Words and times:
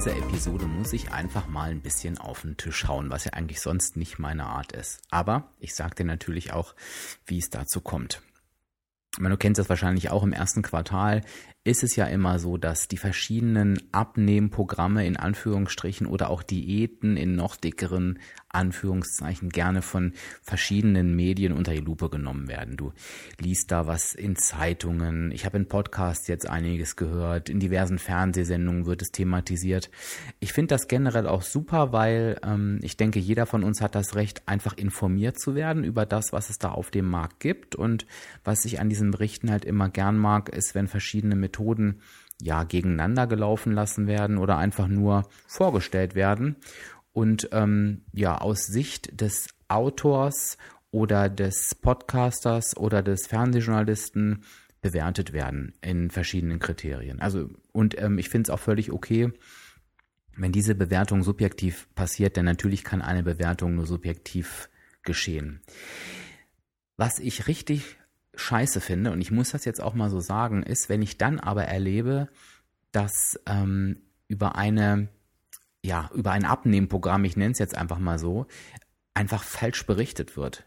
dieser 0.00 0.16
Episode 0.16 0.64
muss 0.64 0.94
ich 0.94 1.12
einfach 1.12 1.46
mal 1.46 1.70
ein 1.70 1.82
bisschen 1.82 2.16
auf 2.16 2.40
den 2.40 2.56
Tisch 2.56 2.88
hauen, 2.88 3.10
was 3.10 3.26
ja 3.26 3.34
eigentlich 3.34 3.60
sonst 3.60 3.98
nicht 3.98 4.18
meine 4.18 4.46
Art 4.46 4.72
ist. 4.72 5.02
Aber 5.10 5.52
ich 5.58 5.74
sage 5.74 5.94
dir 5.94 6.04
natürlich 6.06 6.54
auch, 6.54 6.74
wie 7.26 7.38
es 7.38 7.50
dazu 7.50 7.82
kommt. 7.82 8.22
Du 9.28 9.36
kennst 9.36 9.58
das 9.58 9.68
wahrscheinlich 9.68 10.10
auch 10.10 10.22
im 10.22 10.32
ersten 10.32 10.62
Quartal 10.62 11.20
ist 11.62 11.82
es 11.82 11.94
ja 11.94 12.06
immer 12.06 12.38
so, 12.38 12.56
dass 12.56 12.88
die 12.88 12.96
verschiedenen 12.96 13.78
Abnehmprogramme 13.92 15.06
in 15.06 15.18
Anführungsstrichen 15.18 16.06
oder 16.06 16.30
auch 16.30 16.42
Diäten 16.42 17.18
in 17.18 17.36
noch 17.36 17.54
dickeren 17.54 18.18
Anführungszeichen 18.48 19.50
gerne 19.50 19.82
von 19.82 20.14
verschiedenen 20.42 21.14
Medien 21.14 21.52
unter 21.52 21.72
die 21.72 21.80
Lupe 21.80 22.08
genommen 22.08 22.48
werden. 22.48 22.78
Du 22.78 22.92
liest 23.38 23.70
da 23.70 23.86
was 23.86 24.14
in 24.14 24.36
Zeitungen, 24.36 25.30
ich 25.32 25.44
habe 25.44 25.58
in 25.58 25.68
Podcasts 25.68 26.26
jetzt 26.28 26.48
einiges 26.48 26.96
gehört, 26.96 27.50
in 27.50 27.60
diversen 27.60 27.98
Fernsehsendungen 27.98 28.86
wird 28.86 29.02
es 29.02 29.12
thematisiert. 29.12 29.90
Ich 30.40 30.54
finde 30.54 30.74
das 30.74 30.88
generell 30.88 31.28
auch 31.28 31.42
super, 31.42 31.92
weil 31.92 32.40
ähm, 32.42 32.80
ich 32.82 32.96
denke, 32.96 33.20
jeder 33.20 33.44
von 33.44 33.62
uns 33.62 33.82
hat 33.82 33.94
das 33.94 34.14
Recht, 34.14 34.48
einfach 34.48 34.76
informiert 34.76 35.38
zu 35.38 35.54
werden 35.54 35.84
über 35.84 36.06
das, 36.06 36.32
was 36.32 36.48
es 36.50 36.58
da 36.58 36.70
auf 36.70 36.90
dem 36.90 37.08
Markt 37.08 37.38
gibt. 37.40 37.76
Und 37.76 38.06
was 38.42 38.64
ich 38.64 38.80
an 38.80 38.88
Berichten 39.10 39.50
halt 39.50 39.64
immer 39.64 39.88
gern 39.88 40.18
mag, 40.18 40.48
ist, 40.48 40.74
wenn 40.74 40.88
verschiedene 40.88 41.36
Methoden 41.36 42.00
ja 42.42 42.64
gegeneinander 42.64 43.26
gelaufen 43.26 43.72
lassen 43.72 44.06
werden 44.06 44.38
oder 44.38 44.56
einfach 44.56 44.88
nur 44.88 45.28
vorgestellt 45.46 46.14
werden 46.14 46.56
und 47.12 47.48
ähm, 47.52 48.02
ja 48.12 48.38
aus 48.38 48.66
Sicht 48.66 49.20
des 49.20 49.48
Autors 49.68 50.56
oder 50.90 51.28
des 51.28 51.74
Podcasters 51.74 52.76
oder 52.76 53.02
des 53.02 53.26
Fernsehjournalisten 53.26 54.42
bewertet 54.80 55.32
werden 55.32 55.74
in 55.82 56.10
verschiedenen 56.10 56.58
Kriterien. 56.58 57.20
Also 57.20 57.50
und 57.72 58.00
ähm, 58.00 58.18
ich 58.18 58.28
finde 58.28 58.48
es 58.48 58.50
auch 58.50 58.60
völlig 58.60 58.90
okay, 58.90 59.32
wenn 60.36 60.52
diese 60.52 60.74
Bewertung 60.74 61.22
subjektiv 61.22 61.88
passiert, 61.94 62.36
denn 62.36 62.46
natürlich 62.46 62.82
kann 62.82 63.02
eine 63.02 63.22
Bewertung 63.22 63.74
nur 63.74 63.86
subjektiv 63.86 64.70
geschehen. 65.02 65.60
Was 66.96 67.18
ich 67.18 67.46
richtig 67.46 67.98
scheiße 68.34 68.80
finde, 68.80 69.12
und 69.12 69.20
ich 69.20 69.30
muss 69.30 69.50
das 69.50 69.64
jetzt 69.64 69.82
auch 69.82 69.94
mal 69.94 70.10
so 70.10 70.20
sagen, 70.20 70.62
ist, 70.62 70.88
wenn 70.88 71.02
ich 71.02 71.18
dann 71.18 71.40
aber 71.40 71.64
erlebe, 71.64 72.28
dass 72.92 73.38
ähm, 73.46 74.02
über 74.28 74.56
eine, 74.56 75.08
ja, 75.82 76.10
über 76.14 76.32
ein 76.32 76.44
Abnehmprogramm, 76.44 77.24
ich 77.24 77.36
nenne 77.36 77.52
es 77.52 77.58
jetzt 77.58 77.76
einfach 77.76 77.98
mal 77.98 78.18
so, 78.18 78.46
einfach 79.14 79.42
falsch 79.42 79.86
berichtet 79.86 80.36
wird. 80.36 80.64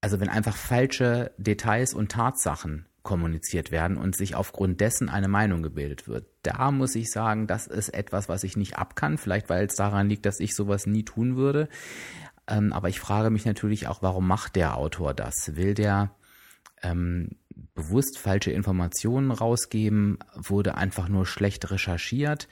Also 0.00 0.18
wenn 0.20 0.28
einfach 0.28 0.56
falsche 0.56 1.32
Details 1.38 1.94
und 1.94 2.10
Tatsachen 2.10 2.86
kommuniziert 3.02 3.70
werden 3.70 3.96
und 3.96 4.16
sich 4.16 4.34
aufgrund 4.34 4.80
dessen 4.80 5.08
eine 5.08 5.28
Meinung 5.28 5.62
gebildet 5.62 6.06
wird. 6.06 6.26
Da 6.42 6.70
muss 6.70 6.94
ich 6.94 7.10
sagen, 7.10 7.46
das 7.46 7.66
ist 7.66 7.88
etwas, 7.88 8.28
was 8.28 8.44
ich 8.44 8.56
nicht 8.56 8.78
abkann, 8.78 9.18
vielleicht 9.18 9.48
weil 9.48 9.66
es 9.66 9.74
daran 9.74 10.08
liegt, 10.08 10.24
dass 10.24 10.40
ich 10.40 10.54
sowas 10.54 10.86
nie 10.86 11.04
tun 11.04 11.36
würde. 11.36 11.68
Ähm, 12.46 12.72
aber 12.72 12.88
ich 12.88 13.00
frage 13.00 13.30
mich 13.30 13.44
natürlich 13.44 13.88
auch, 13.88 14.02
warum 14.02 14.26
macht 14.26 14.56
der 14.56 14.76
Autor 14.76 15.14
das? 15.14 15.56
Will 15.56 15.74
der 15.74 16.14
ähm, 16.82 17.30
bewusst 17.74 18.18
falsche 18.18 18.50
Informationen 18.50 19.30
rausgeben, 19.30 20.18
wurde 20.34 20.76
einfach 20.76 21.08
nur 21.08 21.26
schlecht 21.26 21.70
recherchiert. 21.70 22.48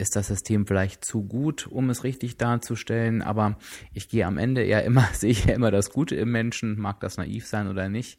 Ist 0.00 0.14
das 0.14 0.28
System 0.28 0.64
vielleicht 0.64 1.04
zu 1.04 1.24
gut, 1.24 1.66
um 1.66 1.90
es 1.90 2.04
richtig 2.04 2.36
darzustellen? 2.36 3.20
Aber 3.20 3.58
ich 3.92 4.08
gehe 4.08 4.26
am 4.26 4.38
Ende 4.38 4.62
eher 4.62 4.84
immer, 4.84 5.08
sehe 5.12 5.30
ich 5.30 5.44
ja 5.46 5.54
immer 5.54 5.72
das 5.72 5.90
Gute 5.90 6.14
im 6.14 6.30
Menschen, 6.30 6.78
mag 6.78 7.00
das 7.00 7.16
naiv 7.16 7.46
sein 7.46 7.66
oder 7.66 7.88
nicht. 7.88 8.18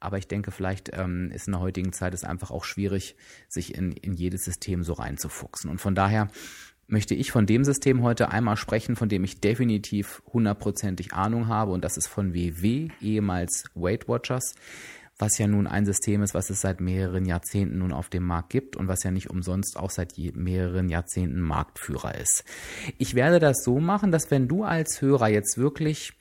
Aber 0.00 0.18
ich 0.18 0.26
denke, 0.26 0.50
vielleicht 0.50 0.90
ähm, 0.94 1.30
ist 1.30 1.46
in 1.46 1.52
der 1.52 1.60
heutigen 1.60 1.92
Zeit 1.92 2.12
es 2.12 2.24
einfach 2.24 2.50
auch 2.50 2.64
schwierig, 2.64 3.14
sich 3.48 3.76
in, 3.76 3.92
in 3.92 4.14
jedes 4.14 4.44
System 4.44 4.82
so 4.82 4.94
reinzufuchsen. 4.94 5.70
Und 5.70 5.80
von 5.80 5.94
daher 5.94 6.28
möchte 6.86 7.14
ich 7.14 7.32
von 7.32 7.46
dem 7.46 7.64
System 7.64 8.02
heute 8.02 8.30
einmal 8.30 8.56
sprechen, 8.56 8.96
von 8.96 9.08
dem 9.08 9.24
ich 9.24 9.40
definitiv 9.40 10.22
hundertprozentig 10.32 11.12
Ahnung 11.14 11.48
habe 11.48 11.72
und 11.72 11.84
das 11.84 11.96
ist 11.96 12.08
von 12.08 12.34
WW, 12.34 12.88
ehemals 13.00 13.64
Weight 13.74 14.08
Watchers, 14.08 14.54
was 15.18 15.38
ja 15.38 15.46
nun 15.46 15.66
ein 15.66 15.86
System 15.86 16.22
ist, 16.22 16.34
was 16.34 16.50
es 16.50 16.60
seit 16.60 16.80
mehreren 16.80 17.24
Jahrzehnten 17.24 17.78
nun 17.78 17.92
auf 17.92 18.08
dem 18.08 18.24
Markt 18.24 18.50
gibt 18.50 18.76
und 18.76 18.88
was 18.88 19.04
ja 19.04 19.10
nicht 19.10 19.30
umsonst 19.30 19.76
auch 19.76 19.90
seit 19.90 20.16
mehreren 20.18 20.88
Jahrzehnten 20.88 21.40
Marktführer 21.40 22.14
ist. 22.16 22.44
Ich 22.98 23.14
werde 23.14 23.38
das 23.38 23.62
so 23.62 23.78
machen, 23.78 24.10
dass 24.10 24.30
wenn 24.30 24.48
du 24.48 24.64
als 24.64 25.00
Hörer 25.00 25.28
jetzt 25.28 25.58
wirklich 25.58 26.14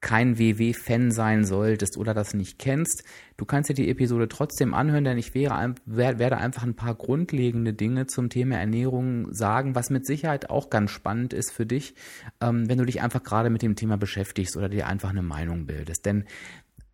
kein 0.00 0.38
WW-Fan 0.38 1.12
sein 1.12 1.44
solltest 1.44 1.96
oder 1.98 2.14
das 2.14 2.34
nicht 2.34 2.58
kennst, 2.58 3.04
du 3.36 3.44
kannst 3.44 3.68
dir 3.68 3.74
die 3.74 3.88
Episode 3.90 4.28
trotzdem 4.28 4.72
anhören, 4.72 5.04
denn 5.04 5.18
ich 5.18 5.34
wäre, 5.34 5.74
werde 5.84 6.38
einfach 6.38 6.62
ein 6.62 6.74
paar 6.74 6.94
grundlegende 6.94 7.74
Dinge 7.74 8.06
zum 8.06 8.30
Thema 8.30 8.56
Ernährung 8.56 9.32
sagen, 9.32 9.74
was 9.74 9.90
mit 9.90 10.06
Sicherheit 10.06 10.48
auch 10.48 10.70
ganz 10.70 10.90
spannend 10.90 11.32
ist 11.32 11.52
für 11.52 11.66
dich, 11.66 11.94
ähm, 12.40 12.68
wenn 12.68 12.78
du 12.78 12.86
dich 12.86 13.02
einfach 13.02 13.22
gerade 13.22 13.50
mit 13.50 13.62
dem 13.62 13.76
Thema 13.76 13.98
beschäftigst 13.98 14.56
oder 14.56 14.68
dir 14.68 14.86
einfach 14.86 15.10
eine 15.10 15.22
Meinung 15.22 15.66
bildest. 15.66 16.06
Denn 16.06 16.24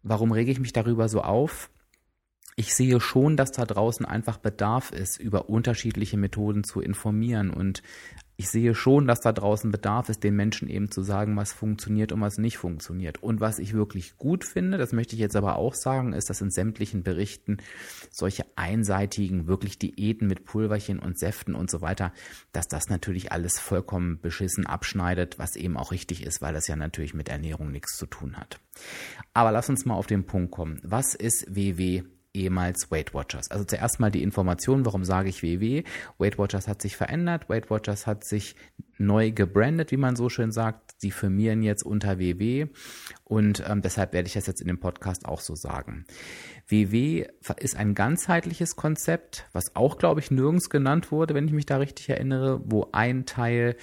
warum 0.03 0.33
rege 0.33 0.51
ich 0.51 0.61
mich 0.61 0.73
darüber 0.73 1.09
so 1.09 1.23
auf? 1.23 1.71
ich 2.59 2.75
sehe 2.75 3.01
schon, 3.01 3.37
dass 3.37 3.53
da 3.53 3.67
draußen 3.67 4.07
einfach 4.07 4.39
Bedarf 4.39 4.91
ist, 4.91 5.21
über 5.21 5.51
unterschiedliche 5.51 6.17
Methoden 6.17 6.65
zu 6.65 6.81
informieren 6.81 7.51
und 7.51 7.83
ich 8.39 8.51
sehe 8.51 8.75
schon, 8.75 9.07
dass 9.07 9.21
da 9.21 9.33
draußen 9.33 9.71
Bedarf 9.71 10.11
ist, 10.11 10.23
den 10.23 10.37
Menschen 10.37 10.69
eben 10.69 10.91
zu 10.91 11.03
sagen, 11.03 11.37
was 11.37 11.55
funktioniert 11.55 12.13
und 12.13 12.21
was 12.21 12.37
nicht 12.37 12.59
funktioniert. 12.59 13.23
Und 13.23 13.41
was 13.41 13.59
ich 13.59 13.73
wirklich 13.73 14.19
gut 14.19 14.45
finde, 14.45 14.77
das 14.77 14.93
möchte 14.93 15.15
ich 15.15 15.21
jetzt 15.21 15.37
aber 15.37 15.57
auch 15.57 15.75
sagen, 15.75 16.13
ist, 16.13 16.29
dass 16.29 16.43
in 16.43 16.51
sämtlichen 16.51 17.03
Berichten 17.03 17.57
solche 18.11 18.45
einseitigen, 18.55 19.47
wirklich 19.47 19.79
Diäten 19.79 20.29
mit 20.29 20.45
Pulverchen 20.45 20.99
und 20.99 21.19
Säften 21.19 21.55
und 21.55 21.71
so 21.71 21.81
weiter, 21.81 22.13
dass 22.53 22.69
das 22.69 22.89
natürlich 22.91 23.33
alles 23.33 23.59
vollkommen 23.59 24.21
beschissen 24.21 24.67
abschneidet, 24.67 25.39
was 25.39 25.57
eben 25.57 25.79
auch 25.79 25.91
richtig 25.91 26.23
ist, 26.23 26.43
weil 26.43 26.53
das 26.53 26.69
ja 26.69 26.77
natürlich 26.77 27.15
mit 27.15 27.31
Ernährung 27.31 27.73
nichts 27.73 27.97
zu 27.97 28.05
tun 28.05 28.37
hat. 28.37 28.61
Aber 29.33 29.51
lass 29.51 29.71
uns 29.71 29.87
mal 29.87 29.95
auf 29.95 30.07
den 30.07 30.27
Punkt 30.27 30.51
kommen. 30.51 30.79
Was 30.83 31.15
ist 31.15 31.47
WW 31.49 32.03
ehemals 32.37 32.91
Weight 32.91 33.15
Watchers. 33.15 33.51
Also 33.51 33.65
zuerst 33.65 33.99
mal 33.99 34.11
die 34.11 34.23
Information, 34.23 34.85
warum 34.85 35.05
sage 35.05 35.29
ich 35.29 35.43
WW? 35.43 35.83
Weight 36.19 36.39
Watchers 36.39 36.69
hat 36.69 36.83
sich 36.83 36.97
verändert, 36.97 37.49
Weight 37.49 37.71
Watchers 37.71 38.07
hat 38.07 38.25
sich 38.25 38.55
neu 38.99 39.31
gebrandet, 39.31 39.91
wie 39.91 39.97
man 39.97 40.17
so 40.17 40.29
schön 40.29 40.53
sagt. 40.53 40.95
Sie 40.99 41.11
firmieren 41.11 41.63
jetzt 41.63 41.85
unter 41.85 42.19
WW 42.19 42.67
und 43.25 43.63
ähm, 43.67 43.83
deshalb 43.83 44.13
werde 44.13 44.29
ich 44.29 44.35
das 44.35 44.47
jetzt 44.47 44.61
in 44.61 44.69
dem 44.69 44.81
Podcast 44.81 45.27
auch 45.27 45.41
so 45.41 45.55
sagen. 45.55 46.07
WW 46.69 47.27
ist 47.59 47.77
ein 47.77 47.95
ganzheitliches 47.95 48.77
Konzept, 48.77 49.47
was 49.53 49.77
auch, 49.77 49.99
glaube 49.99 50.21
ich, 50.21 50.31
nirgends 50.31 50.71
genannt 50.71 51.13
wurde, 51.13 51.35
wenn 51.35 51.47
ich 51.47 51.53
mich 51.53 51.67
da 51.67 51.77
richtig 51.77 52.09
erinnere, 52.09 52.61
wo 52.65 52.89
ein 52.93 53.27
Teil 53.27 53.77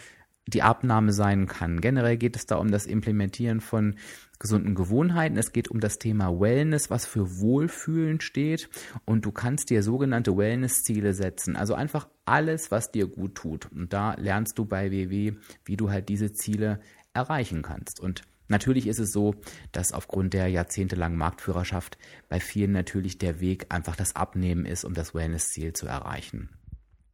die 0.47 0.61
Abnahme 0.61 1.13
sein 1.13 1.47
kann. 1.47 1.79
Generell 1.79 2.17
geht 2.17 2.35
es 2.35 2.45
da 2.45 2.57
um 2.57 2.71
das 2.71 2.85
Implementieren 2.85 3.61
von 3.61 3.95
gesunden 4.39 4.75
Gewohnheiten. 4.75 5.37
Es 5.37 5.53
geht 5.53 5.69
um 5.69 5.79
das 5.79 5.99
Thema 5.99 6.39
Wellness, 6.39 6.89
was 6.89 7.05
für 7.05 7.39
Wohlfühlen 7.39 8.21
steht. 8.21 8.69
Und 9.05 9.25
du 9.25 9.31
kannst 9.31 9.69
dir 9.69 9.83
sogenannte 9.83 10.35
Wellness-Ziele 10.35 11.13
setzen. 11.13 11.55
Also 11.55 11.73
einfach 11.73 12.07
alles, 12.25 12.71
was 12.71 12.91
dir 12.91 13.07
gut 13.07 13.35
tut. 13.35 13.71
Und 13.71 13.93
da 13.93 14.15
lernst 14.15 14.57
du 14.57 14.65
bei 14.65 14.91
WW, 14.91 15.33
wie 15.65 15.77
du 15.77 15.89
halt 15.89 16.09
diese 16.09 16.33
Ziele 16.33 16.79
erreichen 17.13 17.61
kannst. 17.61 17.99
Und 17.99 18.23
Natürlich 18.49 18.87
ist 18.87 18.99
es 18.99 19.11
so, 19.13 19.35
dass 19.71 19.93
aufgrund 19.93 20.33
der 20.33 20.47
jahrzehntelangen 20.47 21.17
Marktführerschaft 21.17 21.97
bei 22.29 22.39
vielen 22.39 22.73
natürlich 22.73 23.17
der 23.17 23.39
Weg 23.39 23.67
einfach 23.69 23.95
das 23.95 24.15
Abnehmen 24.15 24.65
ist, 24.65 24.83
um 24.83 24.93
das 24.93 25.15
Wellness-Ziel 25.15 25.73
zu 25.73 25.87
erreichen. 25.87 26.49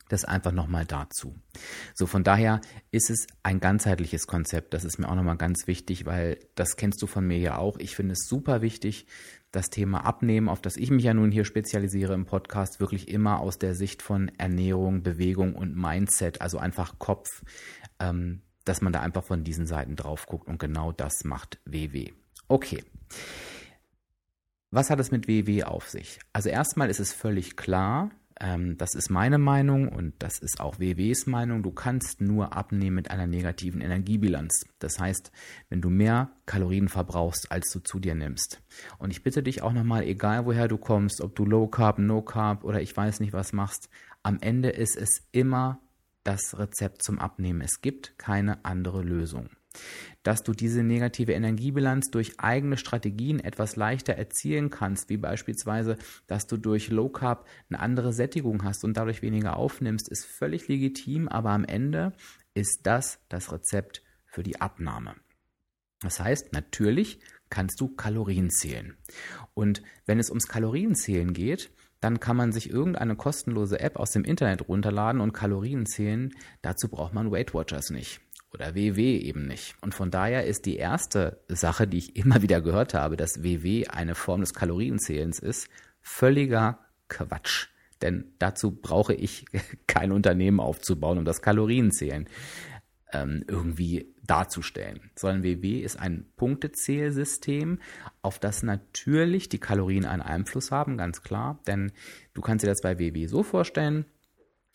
Das 0.09 0.25
einfach 0.25 0.51
nochmal 0.51 0.85
dazu. 0.85 1.35
So, 1.93 2.05
von 2.05 2.23
daher 2.23 2.59
ist 2.91 3.09
es 3.09 3.27
ein 3.43 3.59
ganzheitliches 3.59 4.27
Konzept. 4.27 4.73
Das 4.73 4.83
ist 4.83 4.99
mir 4.99 5.07
auch 5.07 5.15
nochmal 5.15 5.37
ganz 5.37 5.67
wichtig, 5.67 6.05
weil 6.05 6.39
das 6.55 6.75
kennst 6.75 7.01
du 7.01 7.07
von 7.07 7.25
mir 7.25 7.37
ja 7.37 7.57
auch. 7.57 7.77
Ich 7.77 7.95
finde 7.95 8.13
es 8.13 8.27
super 8.27 8.61
wichtig, 8.61 9.07
das 9.51 9.69
Thema 9.69 10.05
Abnehmen, 10.05 10.49
auf 10.49 10.61
das 10.61 10.77
ich 10.77 10.91
mich 10.91 11.03
ja 11.03 11.13
nun 11.13 11.31
hier 11.31 11.45
spezialisiere 11.45 12.13
im 12.13 12.25
Podcast, 12.25 12.79
wirklich 12.79 13.07
immer 13.07 13.39
aus 13.39 13.57
der 13.57 13.73
Sicht 13.75 14.01
von 14.01 14.31
Ernährung, 14.37 15.01
Bewegung 15.01 15.55
und 15.55 15.75
Mindset, 15.75 16.41
also 16.41 16.59
einfach 16.59 16.99
Kopf, 16.99 17.43
ähm, 17.99 18.41
dass 18.65 18.81
man 18.81 18.93
da 18.93 19.01
einfach 19.01 19.23
von 19.23 19.43
diesen 19.43 19.65
Seiten 19.65 19.95
drauf 19.95 20.27
guckt 20.27 20.47
und 20.47 20.59
genau 20.59 20.91
das 20.91 21.23
macht 21.23 21.59
WW. 21.65 22.11
Okay. 22.47 22.83
Was 24.71 24.91
hat 24.91 24.99
es 24.99 25.09
mit 25.09 25.27
WW 25.27 25.63
auf 25.63 25.89
sich? 25.89 26.19
Also 26.31 26.49
erstmal 26.49 26.91
ist 26.91 26.99
es 26.99 27.11
völlig 27.11 27.55
klar, 27.55 28.11
ähm, 28.39 28.77
das 28.77 28.95
ist 28.95 29.09
meine 29.09 29.37
Meinung 29.37 29.89
und 29.89 30.13
das 30.19 30.39
ist 30.39 30.59
auch 30.59 30.79
WWs 30.79 31.25
Meinung, 31.25 31.61
du 31.63 31.71
kannst 31.71 32.21
nur 32.21 32.53
abnehmen 32.53 32.95
mit 32.95 33.11
einer 33.11 33.27
negativen 33.27 33.81
Energiebilanz. 33.81 34.65
Das 34.79 34.99
heißt, 34.99 35.31
wenn 35.69 35.81
du 35.81 35.89
mehr 35.89 36.31
Kalorien 36.45 36.87
verbrauchst, 36.87 37.51
als 37.51 37.69
du 37.71 37.79
zu 37.79 37.99
dir 37.99 38.15
nimmst. 38.15 38.61
Und 38.97 39.11
ich 39.11 39.23
bitte 39.23 39.43
dich 39.43 39.61
auch 39.61 39.73
nochmal, 39.73 40.03
egal 40.03 40.45
woher 40.45 40.67
du 40.67 40.77
kommst, 40.77 41.21
ob 41.21 41.35
du 41.35 41.45
Low 41.45 41.67
Carb, 41.67 41.99
No 41.99 42.21
Carb 42.21 42.63
oder 42.63 42.81
ich 42.81 42.95
weiß 42.95 43.19
nicht 43.19 43.33
was 43.33 43.53
machst, 43.53 43.89
am 44.23 44.37
Ende 44.41 44.69
ist 44.69 44.95
es 44.95 45.27
immer 45.31 45.79
das 46.23 46.57
Rezept 46.57 47.03
zum 47.03 47.19
Abnehmen. 47.19 47.61
Es 47.61 47.81
gibt 47.81 48.17
keine 48.17 48.63
andere 48.65 49.01
Lösung 49.01 49.49
dass 50.23 50.43
du 50.43 50.53
diese 50.53 50.83
negative 50.83 51.33
Energiebilanz 51.33 52.11
durch 52.11 52.39
eigene 52.39 52.77
Strategien 52.77 53.39
etwas 53.39 53.75
leichter 53.75 54.13
erzielen 54.13 54.69
kannst, 54.69 55.09
wie 55.09 55.17
beispielsweise, 55.17 55.97
dass 56.27 56.47
du 56.47 56.57
durch 56.57 56.89
Low 56.89 57.09
Carb 57.09 57.47
eine 57.69 57.79
andere 57.79 58.13
Sättigung 58.13 58.63
hast 58.63 58.83
und 58.83 58.95
dadurch 58.97 59.21
weniger 59.21 59.57
aufnimmst, 59.57 60.09
ist 60.09 60.25
völlig 60.25 60.67
legitim, 60.67 61.27
aber 61.27 61.51
am 61.51 61.65
Ende 61.65 62.13
ist 62.53 62.81
das 62.83 63.19
das 63.29 63.51
Rezept 63.51 64.03
für 64.25 64.43
die 64.43 64.59
Abnahme. 64.61 65.15
Das 66.01 66.19
heißt, 66.19 66.53
natürlich 66.53 67.19
kannst 67.49 67.81
du 67.81 67.89
Kalorien 67.89 68.49
zählen. 68.49 68.97
Und 69.53 69.81
wenn 70.05 70.19
es 70.19 70.29
ums 70.29 70.47
Kalorienzählen 70.47 71.33
geht, 71.33 71.71
dann 71.99 72.21
kann 72.21 72.37
man 72.37 72.53
sich 72.53 72.69
irgendeine 72.69 73.17
kostenlose 73.17 73.79
App 73.79 73.97
aus 73.97 74.11
dem 74.11 74.23
Internet 74.23 74.69
runterladen 74.69 75.19
und 75.19 75.33
Kalorien 75.33 75.85
zählen. 75.85 76.31
Dazu 76.61 76.87
braucht 76.87 77.13
man 77.13 77.31
Weight 77.31 77.53
Watchers 77.53 77.89
nicht 77.89 78.21
oder 78.53 78.75
WW 78.75 79.17
eben 79.19 79.47
nicht. 79.47 79.75
Und 79.81 79.93
von 79.93 80.11
daher 80.11 80.45
ist 80.45 80.65
die 80.65 80.77
erste 80.77 81.39
Sache, 81.47 81.87
die 81.87 81.97
ich 81.97 82.15
immer 82.23 82.41
wieder 82.41 82.61
gehört 82.61 82.93
habe, 82.93 83.17
dass 83.17 83.43
WW 83.43 83.87
eine 83.87 84.15
Form 84.15 84.41
des 84.41 84.53
Kalorienzählens 84.53 85.39
ist, 85.39 85.69
völliger 86.01 86.79
Quatsch. 87.07 87.67
Denn 88.01 88.33
dazu 88.39 88.71
brauche 88.71 89.13
ich 89.13 89.45
kein 89.87 90.11
Unternehmen 90.11 90.59
aufzubauen, 90.59 91.17
um 91.17 91.25
das 91.25 91.41
Kalorienzählen 91.41 92.27
ähm, 93.11 93.43
irgendwie 93.47 94.13
darzustellen. 94.25 95.11
Sondern 95.15 95.43
WW 95.43 95.79
ist 95.79 95.99
ein 95.99 96.27
Punktezählsystem, 96.35 97.79
auf 98.21 98.39
das 98.39 98.63
natürlich 98.63 99.49
die 99.49 99.57
Kalorien 99.57 100.05
einen 100.05 100.21
Einfluss 100.21 100.71
haben, 100.71 100.97
ganz 100.97 101.23
klar. 101.23 101.59
Denn 101.67 101.91
du 102.33 102.41
kannst 102.41 102.63
dir 102.63 102.69
das 102.69 102.81
bei 102.81 102.99
WW 102.99 103.25
so 103.27 103.43
vorstellen, 103.43 104.05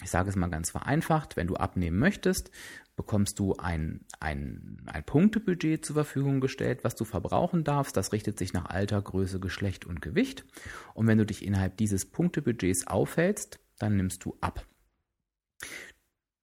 ich 0.03 0.11
sage 0.11 0.29
es 0.29 0.37
mal 0.37 0.51
ganz 0.51 0.71
vereinfacht, 0.71 1.37
wenn 1.37 1.47
du 1.47 1.55
abnehmen 1.55 1.99
möchtest, 1.99 2.51
bekommst 2.97 3.39
du 3.39 3.55
ein, 3.55 4.05
ein, 4.21 4.83
ein 4.87 5.05
Punktebudget 5.05 5.85
zur 5.85 5.95
Verfügung 5.95 6.41
gestellt, 6.41 6.85
was 6.85 6.95
du 6.95 7.05
verbrauchen 7.05 7.65
darfst. 7.65 7.97
Das 7.97 8.13
richtet 8.13 8.39
sich 8.39 8.53
nach 8.53 8.67
Alter, 8.67 9.01
Größe, 9.01 9.41
Geschlecht 9.41 9.85
und 9.85 10.01
Gewicht. 10.01 10.45
Und 10.95 11.07
wenn 11.07 11.19
du 11.19 11.27
dich 11.27 11.45
innerhalb 11.45 11.77
dieses 11.77 12.07
Punktebudgets 12.07 12.87
aufhältst, 12.87 13.61
dann 13.79 13.97
nimmst 13.97 14.25
du 14.25 14.37
ab. 14.41 14.67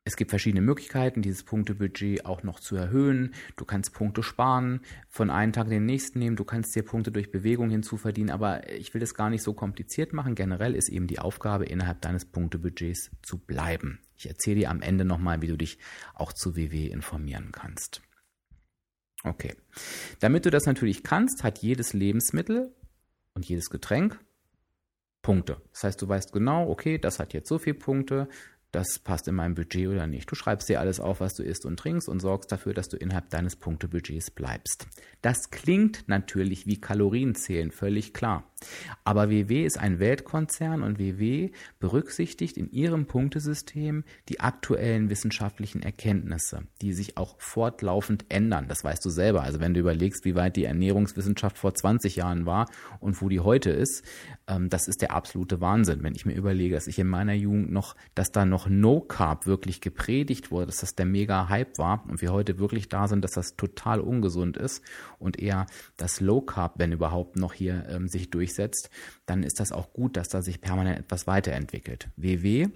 Es 0.03 0.15
gibt 0.15 0.31
verschiedene 0.31 0.61
Möglichkeiten, 0.61 1.21
dieses 1.21 1.43
Punktebudget 1.43 2.25
auch 2.25 2.41
noch 2.41 2.59
zu 2.59 2.75
erhöhen. 2.75 3.35
Du 3.55 3.65
kannst 3.65 3.93
Punkte 3.93 4.23
sparen, 4.23 4.81
von 5.07 5.29
einem 5.29 5.53
Tag 5.53 5.65
in 5.65 5.71
den 5.71 5.85
nächsten 5.85 6.17
nehmen, 6.17 6.35
du 6.35 6.43
kannst 6.43 6.75
dir 6.75 6.83
Punkte 6.83 7.11
durch 7.11 7.29
Bewegung 7.29 7.69
hinzuverdienen, 7.69 8.31
aber 8.31 8.67
ich 8.71 8.95
will 8.95 9.01
das 9.01 9.13
gar 9.13 9.29
nicht 9.29 9.43
so 9.43 9.53
kompliziert 9.53 10.11
machen. 10.11 10.33
Generell 10.33 10.73
ist 10.73 10.89
eben 10.89 11.05
die 11.05 11.19
Aufgabe, 11.19 11.65
innerhalb 11.65 12.01
deines 12.01 12.25
Punktebudgets 12.25 13.11
zu 13.21 13.37
bleiben. 13.37 13.99
Ich 14.17 14.27
erzähle 14.27 14.61
dir 14.61 14.71
am 14.71 14.81
Ende 14.81 15.05
nochmal, 15.05 15.43
wie 15.43 15.47
du 15.47 15.57
dich 15.57 15.77
auch 16.15 16.33
zu 16.33 16.55
WW 16.55 16.87
informieren 16.87 17.51
kannst. 17.51 18.01
Okay. 19.23 19.55
Damit 20.19 20.45
du 20.45 20.49
das 20.49 20.65
natürlich 20.65 21.03
kannst, 21.03 21.43
hat 21.43 21.59
jedes 21.59 21.93
Lebensmittel 21.93 22.73
und 23.35 23.47
jedes 23.47 23.69
Getränk 23.69 24.19
Punkte. 25.21 25.61
Das 25.71 25.83
heißt, 25.83 26.01
du 26.01 26.07
weißt 26.07 26.33
genau, 26.33 26.67
okay, 26.67 26.97
das 26.97 27.19
hat 27.19 27.33
jetzt 27.33 27.47
so 27.47 27.59
viele 27.59 27.75
Punkte, 27.75 28.27
das 28.71 28.99
passt 28.99 29.27
in 29.27 29.35
mein 29.35 29.53
Budget 29.53 29.87
oder 29.87 30.07
nicht. 30.07 30.31
Du 30.31 30.35
schreibst 30.35 30.69
dir 30.69 30.79
alles 30.79 30.99
auf, 30.99 31.19
was 31.19 31.33
du 31.33 31.43
isst 31.43 31.65
und 31.65 31.77
trinkst 31.77 32.07
und 32.07 32.21
sorgst 32.21 32.51
dafür, 32.51 32.73
dass 32.73 32.87
du 32.87 32.97
innerhalb 32.97 33.29
deines 33.29 33.55
Punktebudgets 33.55 34.31
bleibst. 34.31 34.87
Das 35.21 35.51
klingt 35.51 36.07
natürlich 36.07 36.65
wie 36.65 36.79
Kalorienzählen, 36.79 37.71
völlig 37.71 38.13
klar. 38.13 38.51
Aber 39.03 39.29
WW 39.29 39.65
ist 39.65 39.79
ein 39.79 39.99
Weltkonzern 39.99 40.83
und 40.83 40.99
WW 40.99 41.51
berücksichtigt 41.79 42.57
in 42.57 42.71
ihrem 42.71 43.05
Punktesystem 43.07 44.03
die 44.29 44.39
aktuellen 44.39 45.09
wissenschaftlichen 45.09 45.81
Erkenntnisse, 45.81 46.63
die 46.81 46.93
sich 46.93 47.17
auch 47.17 47.39
fortlaufend 47.39 48.25
ändern. 48.29 48.67
Das 48.67 48.83
weißt 48.83 49.03
du 49.03 49.09
selber. 49.09 49.43
Also 49.43 49.59
wenn 49.59 49.73
du 49.73 49.79
überlegst, 49.79 50.25
wie 50.25 50.35
weit 50.35 50.55
die 50.55 50.65
Ernährungswissenschaft 50.65 51.57
vor 51.57 51.73
20 51.73 52.15
Jahren 52.15 52.45
war 52.45 52.69
und 52.99 53.21
wo 53.21 53.29
die 53.29 53.39
heute 53.39 53.71
ist, 53.71 54.03
ähm, 54.47 54.69
das 54.69 54.87
ist 54.87 55.01
der 55.01 55.11
absolute 55.11 55.61
Wahnsinn. 55.61 56.03
Wenn 56.03 56.15
ich 56.15 56.25
mir 56.25 56.35
überlege, 56.35 56.75
dass 56.75 56.87
ich 56.87 56.99
in 56.99 57.07
meiner 57.07 57.33
Jugend 57.33 57.71
noch, 57.71 57.95
dass 58.15 58.31
da 58.31 58.45
noch 58.45 58.60
No 58.67 59.01
Carb 59.01 59.45
wirklich 59.45 59.81
gepredigt 59.81 60.51
wurde, 60.51 60.67
dass 60.67 60.77
das 60.77 60.95
der 60.95 61.05
mega 61.05 61.49
Hype 61.49 61.77
war 61.77 62.03
und 62.09 62.21
wir 62.21 62.31
heute 62.31 62.59
wirklich 62.59 62.89
da 62.89 63.07
sind, 63.07 63.23
dass 63.23 63.31
das 63.31 63.55
total 63.55 63.99
ungesund 63.99 64.57
ist 64.57 64.83
und 65.19 65.39
eher 65.39 65.65
das 65.97 66.19
Low 66.19 66.41
Carb, 66.41 66.75
wenn 66.77 66.91
überhaupt 66.91 67.35
noch 67.35 67.53
hier 67.53 67.87
ähm, 67.89 68.07
sich 68.07 68.29
durchsetzt, 68.29 68.89
dann 69.25 69.43
ist 69.43 69.59
das 69.59 69.71
auch 69.71 69.93
gut, 69.93 70.17
dass 70.17 70.29
da 70.29 70.41
sich 70.41 70.61
permanent 70.61 70.99
etwas 70.99 71.27
weiterentwickelt. 71.27 72.09
WW 72.15 72.67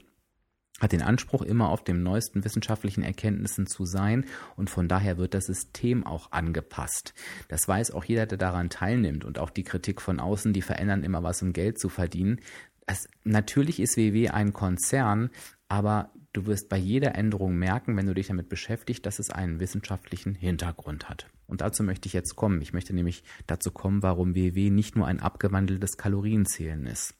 hat 0.79 0.91
den 0.91 1.01
Anspruch, 1.01 1.41
immer 1.41 1.69
auf 1.69 1.83
dem 1.83 2.03
neuesten 2.03 2.43
wissenschaftlichen 2.43 3.01
Erkenntnissen 3.01 3.65
zu 3.65 3.85
sein 3.85 4.25
und 4.57 4.69
von 4.69 4.87
daher 4.87 5.17
wird 5.17 5.33
das 5.33 5.45
System 5.45 6.05
auch 6.05 6.31
angepasst. 6.31 7.13
Das 7.47 7.67
weiß 7.67 7.91
auch 7.91 8.03
jeder, 8.03 8.25
der 8.25 8.37
daran 8.37 8.69
teilnimmt 8.69 9.23
und 9.23 9.39
auch 9.39 9.49
die 9.49 9.63
Kritik 9.63 10.01
von 10.01 10.19
außen, 10.19 10.51
die 10.51 10.61
verändern 10.61 11.03
immer 11.03 11.23
was, 11.23 11.41
um 11.41 11.53
Geld 11.53 11.79
zu 11.79 11.87
verdienen. 11.87 12.41
Es, 12.87 13.07
natürlich 13.23 13.79
ist 13.79 13.97
WW 13.97 14.29
ein 14.29 14.53
Konzern, 14.53 15.29
aber 15.67 16.11
du 16.33 16.45
wirst 16.45 16.69
bei 16.69 16.77
jeder 16.77 17.15
Änderung 17.15 17.55
merken, 17.55 17.95
wenn 17.97 18.05
du 18.05 18.13
dich 18.13 18.27
damit 18.27 18.49
beschäftigst, 18.49 19.05
dass 19.05 19.19
es 19.19 19.29
einen 19.29 19.59
wissenschaftlichen 19.59 20.35
Hintergrund 20.35 21.09
hat. 21.09 21.27
Und 21.47 21.61
dazu 21.61 21.83
möchte 21.83 22.07
ich 22.07 22.13
jetzt 22.13 22.35
kommen. 22.35 22.61
Ich 22.61 22.73
möchte 22.73 22.93
nämlich 22.93 23.23
dazu 23.47 23.71
kommen, 23.71 24.03
warum 24.03 24.35
WW 24.35 24.69
nicht 24.69 24.95
nur 24.95 25.07
ein 25.07 25.19
abgewandeltes 25.19 25.97
Kalorienzählen 25.97 26.85
ist. 26.87 27.13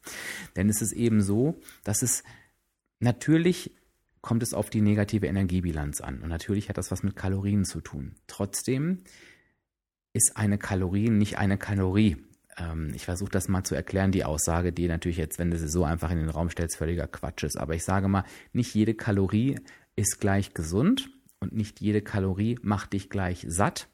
Denn 0.56 0.69
es 0.69 0.81
ist 0.81 0.94
eben 0.94 1.21
so, 1.21 1.59
dass 1.83 2.01
es 2.01 2.24
natürlich 3.00 3.71
kommt 4.21 4.42
es 4.42 4.56
auf 4.56 4.71
die 4.71 4.81
negative 4.81 5.27
Energiebilanz 5.27 6.01
an. 6.01 6.21
Und 6.21 6.30
natürlich 6.30 6.68
hat 6.68 6.80
das 6.80 6.89
was 6.89 7.03
mit 7.03 7.15
Kalorien 7.15 7.63
zu 7.63 7.80
tun. 7.80 8.15
Trotzdem 8.25 9.03
ist 10.13 10.36
eine 10.36 10.57
Kalorie 10.57 11.09
nicht 11.09 11.38
eine 11.38 11.59
Kalorie. 11.59 12.18
Ähm, 12.57 12.92
ich 12.94 13.06
versuche 13.06 13.31
das 13.31 13.48
mal 13.48 13.63
zu 13.63 13.75
erklären, 13.75 14.12
die 14.12 14.25
Aussage, 14.25 14.72
die 14.72 14.88
natürlich 14.88 15.18
jetzt, 15.18 15.40
wenn 15.40 15.52
du 15.52 15.57
sie 15.57 15.68
so 15.68 15.83
einfach 15.83 16.12
in 16.12 16.18
den 16.18 16.30
Raum 16.30 16.50
stellst, 16.50 16.78
völliger 16.78 17.07
Quatsch 17.07 17.44
ist. 17.44 17.57
Aber 17.57 17.76
ich 17.76 17.83
sage 17.83 18.07
mal, 18.07 18.24
nicht 18.54 18.74
jede 18.74 18.94
Kalorie 18.94 19.59
ist 19.95 20.19
gleich 20.19 20.54
gesund 20.54 21.09
und 21.40 21.54
nicht 21.54 21.81
jede 21.81 22.02
Kalorie 22.02 22.59
macht 22.62 22.94
dich 22.94 23.09
gleich 23.09 23.45
satt 23.47 23.88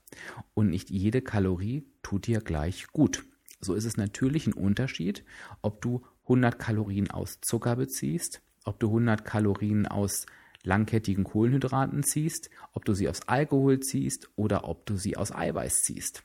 und 0.54 0.70
nicht 0.70 0.90
jede 0.90 1.22
Kalorie 1.22 1.86
tut 2.04 2.28
dir 2.28 2.40
gleich 2.40 2.88
gut. 2.88 3.24
So 3.60 3.74
ist 3.74 3.86
es 3.86 3.98
natürlich 3.98 4.48
ein 4.48 4.54
Unterschied, 4.54 5.24
ob 5.62 5.82
du 5.82 6.04
100 6.24 6.58
Kalorien 6.58 7.12
aus 7.12 7.40
Zucker 7.42 7.76
beziehst, 7.76 8.42
ob 8.64 8.80
du 8.80 8.88
100 8.88 9.24
Kalorien 9.24 9.88
aus 9.88 10.26
langkettigen 10.64 11.24
Kohlenhydraten 11.24 12.04
ziehst, 12.04 12.50
ob 12.74 12.86
du 12.86 12.94
sie 12.94 13.10
aus 13.10 13.28
Alkohol 13.28 13.80
ziehst 13.80 14.30
oder 14.36 14.68
ob 14.68 14.86
du 14.86 14.98
sie 14.98 15.18
aus 15.18 15.32
Eiweiß 15.32 15.82
ziehst 15.84 16.24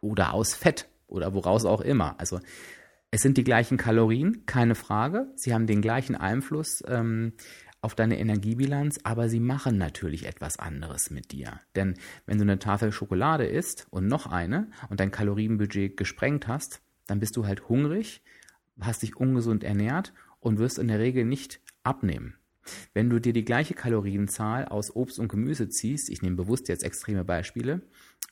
oder 0.00 0.32
aus 0.32 0.54
Fett 0.54 0.88
oder 1.10 1.34
woraus 1.34 1.64
auch 1.64 1.80
immer. 1.80 2.18
Also 2.18 2.40
es 3.10 3.22
sind 3.22 3.36
die 3.36 3.44
gleichen 3.44 3.76
Kalorien, 3.76 4.46
keine 4.46 4.74
Frage. 4.74 5.26
Sie 5.34 5.52
haben 5.52 5.66
den 5.66 5.82
gleichen 5.82 6.14
Einfluss 6.14 6.82
ähm, 6.86 7.32
auf 7.80 7.94
deine 7.94 8.18
Energiebilanz, 8.18 9.00
aber 9.04 9.28
sie 9.28 9.40
machen 9.40 9.78
natürlich 9.78 10.26
etwas 10.26 10.58
anderes 10.58 11.10
mit 11.10 11.32
dir. 11.32 11.60
Denn 11.74 11.94
wenn 12.26 12.38
du 12.38 12.42
eine 12.42 12.58
Tafel 12.58 12.92
Schokolade 12.92 13.46
isst 13.46 13.86
und 13.90 14.06
noch 14.06 14.26
eine 14.26 14.70
und 14.90 15.00
dein 15.00 15.10
Kalorienbudget 15.10 15.96
gesprengt 15.96 16.46
hast, 16.46 16.82
dann 17.06 17.20
bist 17.20 17.36
du 17.36 17.46
halt 17.46 17.68
hungrig, 17.68 18.22
hast 18.80 19.02
dich 19.02 19.16
ungesund 19.16 19.64
ernährt 19.64 20.12
und 20.38 20.58
wirst 20.58 20.78
in 20.78 20.88
der 20.88 21.00
Regel 21.00 21.24
nicht 21.24 21.60
abnehmen. 21.82 22.34
Wenn 22.92 23.10
du 23.10 23.18
dir 23.18 23.32
die 23.32 23.44
gleiche 23.44 23.74
Kalorienzahl 23.74 24.66
aus 24.66 24.94
Obst 24.94 25.18
und 25.18 25.28
Gemüse 25.28 25.68
ziehst, 25.68 26.10
ich 26.10 26.22
nehme 26.22 26.36
bewusst 26.36 26.68
jetzt 26.68 26.84
extreme 26.84 27.24
Beispiele, 27.24 27.82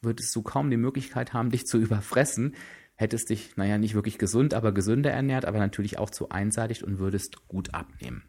würdest 0.02 0.34
du 0.34 0.42
kaum 0.42 0.70
die 0.70 0.76
Möglichkeit 0.76 1.32
haben, 1.32 1.50
dich 1.50 1.66
zu 1.66 1.78
überfressen, 1.78 2.54
hättest 2.94 3.30
dich, 3.30 3.56
naja, 3.56 3.78
nicht 3.78 3.94
wirklich 3.94 4.18
gesund, 4.18 4.54
aber 4.54 4.72
gesünder 4.72 5.10
ernährt, 5.10 5.44
aber 5.44 5.58
natürlich 5.58 5.98
auch 5.98 6.10
zu 6.10 6.30
einseitig 6.30 6.84
und 6.84 6.98
würdest 6.98 7.46
gut 7.48 7.74
abnehmen. 7.74 8.24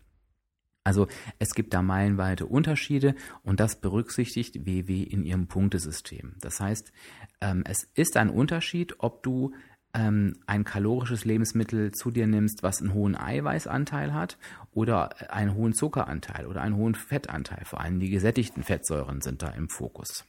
Also 0.84 1.08
es 1.38 1.54
gibt 1.54 1.74
da 1.74 1.82
meilenweite 1.82 2.46
Unterschiede 2.46 3.16
und 3.44 3.60
das 3.60 3.80
berücksichtigt 3.80 4.66
WW 4.66 5.04
in 5.04 5.24
ihrem 5.24 5.48
Punktesystem. 5.48 6.36
Das 6.40 6.60
heißt, 6.60 6.92
ähm, 7.42 7.64
es 7.66 7.84
ist 7.96 8.16
ein 8.18 8.30
Unterschied, 8.30 8.96
ob 9.00 9.22
du 9.22 9.54
ähm, 9.94 10.38
ein 10.46 10.64
kalorisches 10.64 11.26
Lebensmittel 11.26 11.92
zu 11.92 12.12
dir 12.12 12.28
nimmst, 12.28 12.64
was 12.64 12.82
einen 12.82 12.94
hohen 12.94 13.16
Eiweißanteil 13.16 14.14
hat 14.14 14.38
oder 14.72 15.32
einen 15.32 15.54
hohen 15.56 15.74
Zuckeranteil 15.74 16.46
oder 16.46 16.62
einen 16.62 16.76
hohen 16.76 16.96
Fettanteil. 16.96 17.66
Vor 17.66 17.82
allem 17.82 18.00
die 18.00 18.10
gesättigten 18.10 18.64
Fettsäuren 18.64 19.22
sind 19.22 19.42
da 19.42 19.50
im 19.50 19.70
Fokus. 19.70 20.26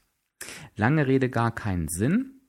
Lange 0.76 1.06
Rede 1.06 1.30
gar 1.30 1.54
keinen 1.54 1.88
Sinn. 1.88 2.40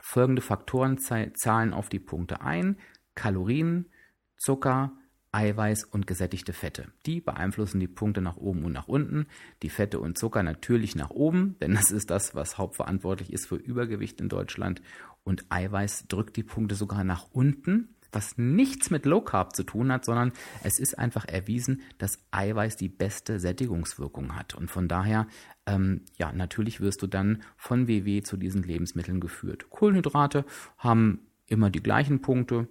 Folgende 0.00 0.42
Faktoren 0.42 0.98
zahlen 0.98 1.72
auf 1.72 1.88
die 1.88 1.98
Punkte 1.98 2.40
ein. 2.40 2.78
Kalorien, 3.14 3.90
Zucker, 4.36 4.92
Eiweiß 5.32 5.84
und 5.84 6.06
gesättigte 6.06 6.52
Fette. 6.52 6.92
Die 7.06 7.20
beeinflussen 7.20 7.80
die 7.80 7.88
Punkte 7.88 8.20
nach 8.20 8.36
oben 8.36 8.64
und 8.64 8.72
nach 8.72 8.86
unten. 8.86 9.26
Die 9.62 9.68
Fette 9.68 9.98
und 9.98 10.16
Zucker 10.16 10.44
natürlich 10.44 10.94
nach 10.94 11.10
oben, 11.10 11.56
denn 11.60 11.74
das 11.74 11.90
ist 11.90 12.10
das, 12.10 12.36
was 12.36 12.56
hauptverantwortlich 12.56 13.32
ist 13.32 13.46
für 13.46 13.56
Übergewicht 13.56 14.20
in 14.20 14.28
Deutschland. 14.28 14.80
Und 15.24 15.46
Eiweiß 15.48 16.06
drückt 16.06 16.36
die 16.36 16.44
Punkte 16.44 16.76
sogar 16.76 17.02
nach 17.02 17.26
unten 17.32 17.93
was 18.14 18.38
nichts 18.38 18.90
mit 18.90 19.06
Low 19.06 19.20
Carb 19.20 19.54
zu 19.54 19.64
tun 19.64 19.92
hat, 19.92 20.04
sondern 20.04 20.32
es 20.62 20.78
ist 20.78 20.98
einfach 20.98 21.24
erwiesen, 21.26 21.82
dass 21.98 22.18
Eiweiß 22.30 22.76
die 22.76 22.88
beste 22.88 23.40
Sättigungswirkung 23.40 24.36
hat. 24.36 24.54
Und 24.54 24.70
von 24.70 24.88
daher, 24.88 25.26
ähm, 25.66 26.02
ja, 26.16 26.32
natürlich 26.32 26.80
wirst 26.80 27.02
du 27.02 27.06
dann 27.06 27.42
von 27.56 27.88
WW 27.88 28.22
zu 28.22 28.36
diesen 28.36 28.62
Lebensmitteln 28.62 29.20
geführt. 29.20 29.70
Kohlenhydrate 29.70 30.44
haben 30.78 31.26
immer 31.46 31.70
die 31.70 31.82
gleichen 31.82 32.20
Punkte, 32.20 32.68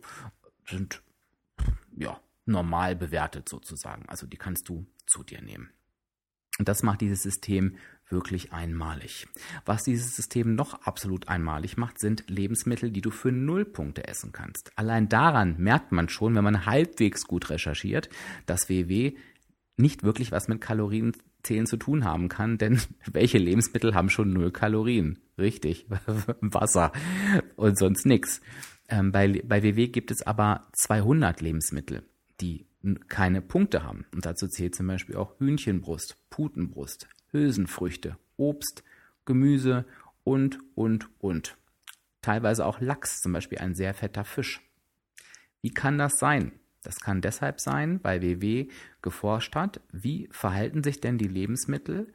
sind 0.65 1.01
ja 1.95 2.19
normal 2.45 2.95
bewertet 2.95 3.49
sozusagen. 3.49 4.07
Also 4.07 4.27
die 4.27 4.37
kannst 4.37 4.69
du 4.69 4.85
zu 5.05 5.23
dir 5.23 5.41
nehmen. 5.41 5.69
Und 6.59 6.69
das 6.69 6.83
macht 6.83 7.01
dieses 7.01 7.23
System 7.23 7.77
wirklich 8.09 8.53
einmalig. 8.53 9.27
Was 9.65 9.83
dieses 9.83 10.15
System 10.15 10.55
noch 10.55 10.85
absolut 10.85 11.27
einmalig 11.27 11.77
macht, 11.77 11.99
sind 11.99 12.25
Lebensmittel, 12.27 12.91
die 12.91 13.01
du 13.01 13.09
für 13.09 13.31
null 13.31 13.65
Punkte 13.65 14.07
essen 14.07 14.31
kannst. 14.31 14.71
Allein 14.77 15.09
daran 15.09 15.55
merkt 15.57 15.91
man 15.91 16.09
schon, 16.09 16.35
wenn 16.35 16.43
man 16.43 16.65
halbwegs 16.65 17.25
gut 17.25 17.49
recherchiert, 17.49 18.09
dass 18.45 18.69
WW 18.69 19.13
nicht 19.77 20.03
wirklich 20.03 20.31
was 20.31 20.47
mit 20.47 20.61
Kalorienzählen 20.61 21.65
zu 21.65 21.77
tun 21.77 22.05
haben 22.05 22.29
kann, 22.29 22.57
denn 22.57 22.79
welche 23.11 23.39
Lebensmittel 23.39 23.95
haben 23.95 24.09
schon 24.09 24.31
null 24.31 24.51
Kalorien? 24.51 25.19
Richtig, 25.37 25.87
Wasser 26.41 26.91
und 27.55 27.77
sonst 27.77 28.05
nichts. 28.05 28.41
Ähm, 28.89 29.11
bei, 29.11 29.41
bei 29.43 29.63
WW 29.63 29.87
gibt 29.87 30.11
es 30.11 30.21
aber 30.21 30.67
200 30.73 31.41
Lebensmittel, 31.41 32.03
die 32.41 32.67
keine 33.07 33.41
Punkte 33.41 33.83
haben. 33.83 34.05
Und 34.13 34.25
dazu 34.25 34.47
zählt 34.47 34.75
zum 34.75 34.87
Beispiel 34.87 35.15
auch 35.15 35.39
Hühnchenbrust, 35.39 36.17
Putenbrust, 36.29 37.07
Hülsenfrüchte, 37.31 38.17
Obst, 38.37 38.83
Gemüse 39.25 39.85
und, 40.23 40.59
und, 40.75 41.09
und. 41.19 41.57
Teilweise 42.21 42.65
auch 42.65 42.79
Lachs, 42.79 43.21
zum 43.21 43.33
Beispiel 43.33 43.59
ein 43.59 43.75
sehr 43.75 43.93
fetter 43.93 44.25
Fisch. 44.25 44.61
Wie 45.61 45.73
kann 45.73 45.97
das 45.97 46.19
sein? 46.19 46.51
Das 46.83 46.99
kann 46.99 47.21
deshalb 47.21 47.61
sein, 47.61 47.99
weil 48.03 48.21
WW 48.21 48.67
geforscht 49.01 49.55
hat, 49.55 49.81
wie 49.91 50.27
verhalten 50.31 50.83
sich 50.83 50.99
denn 50.99 51.17
die 51.17 51.27
Lebensmittel, 51.27 52.13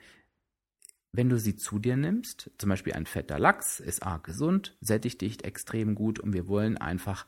wenn 1.13 1.31
du 1.31 1.39
sie 1.39 1.57
zu 1.57 1.79
dir 1.79 1.97
nimmst. 1.97 2.51
Zum 2.59 2.69
Beispiel 2.69 2.93
ein 2.93 3.07
fetter 3.07 3.39
Lachs 3.39 3.81
ist 3.81 4.03
arg 4.03 4.25
gesund, 4.25 4.77
sättigt 4.81 5.23
dich 5.23 5.45
extrem 5.45 5.95
gut 5.95 6.19
und 6.19 6.35
wir 6.35 6.47
wollen 6.49 6.77
einfach 6.77 7.27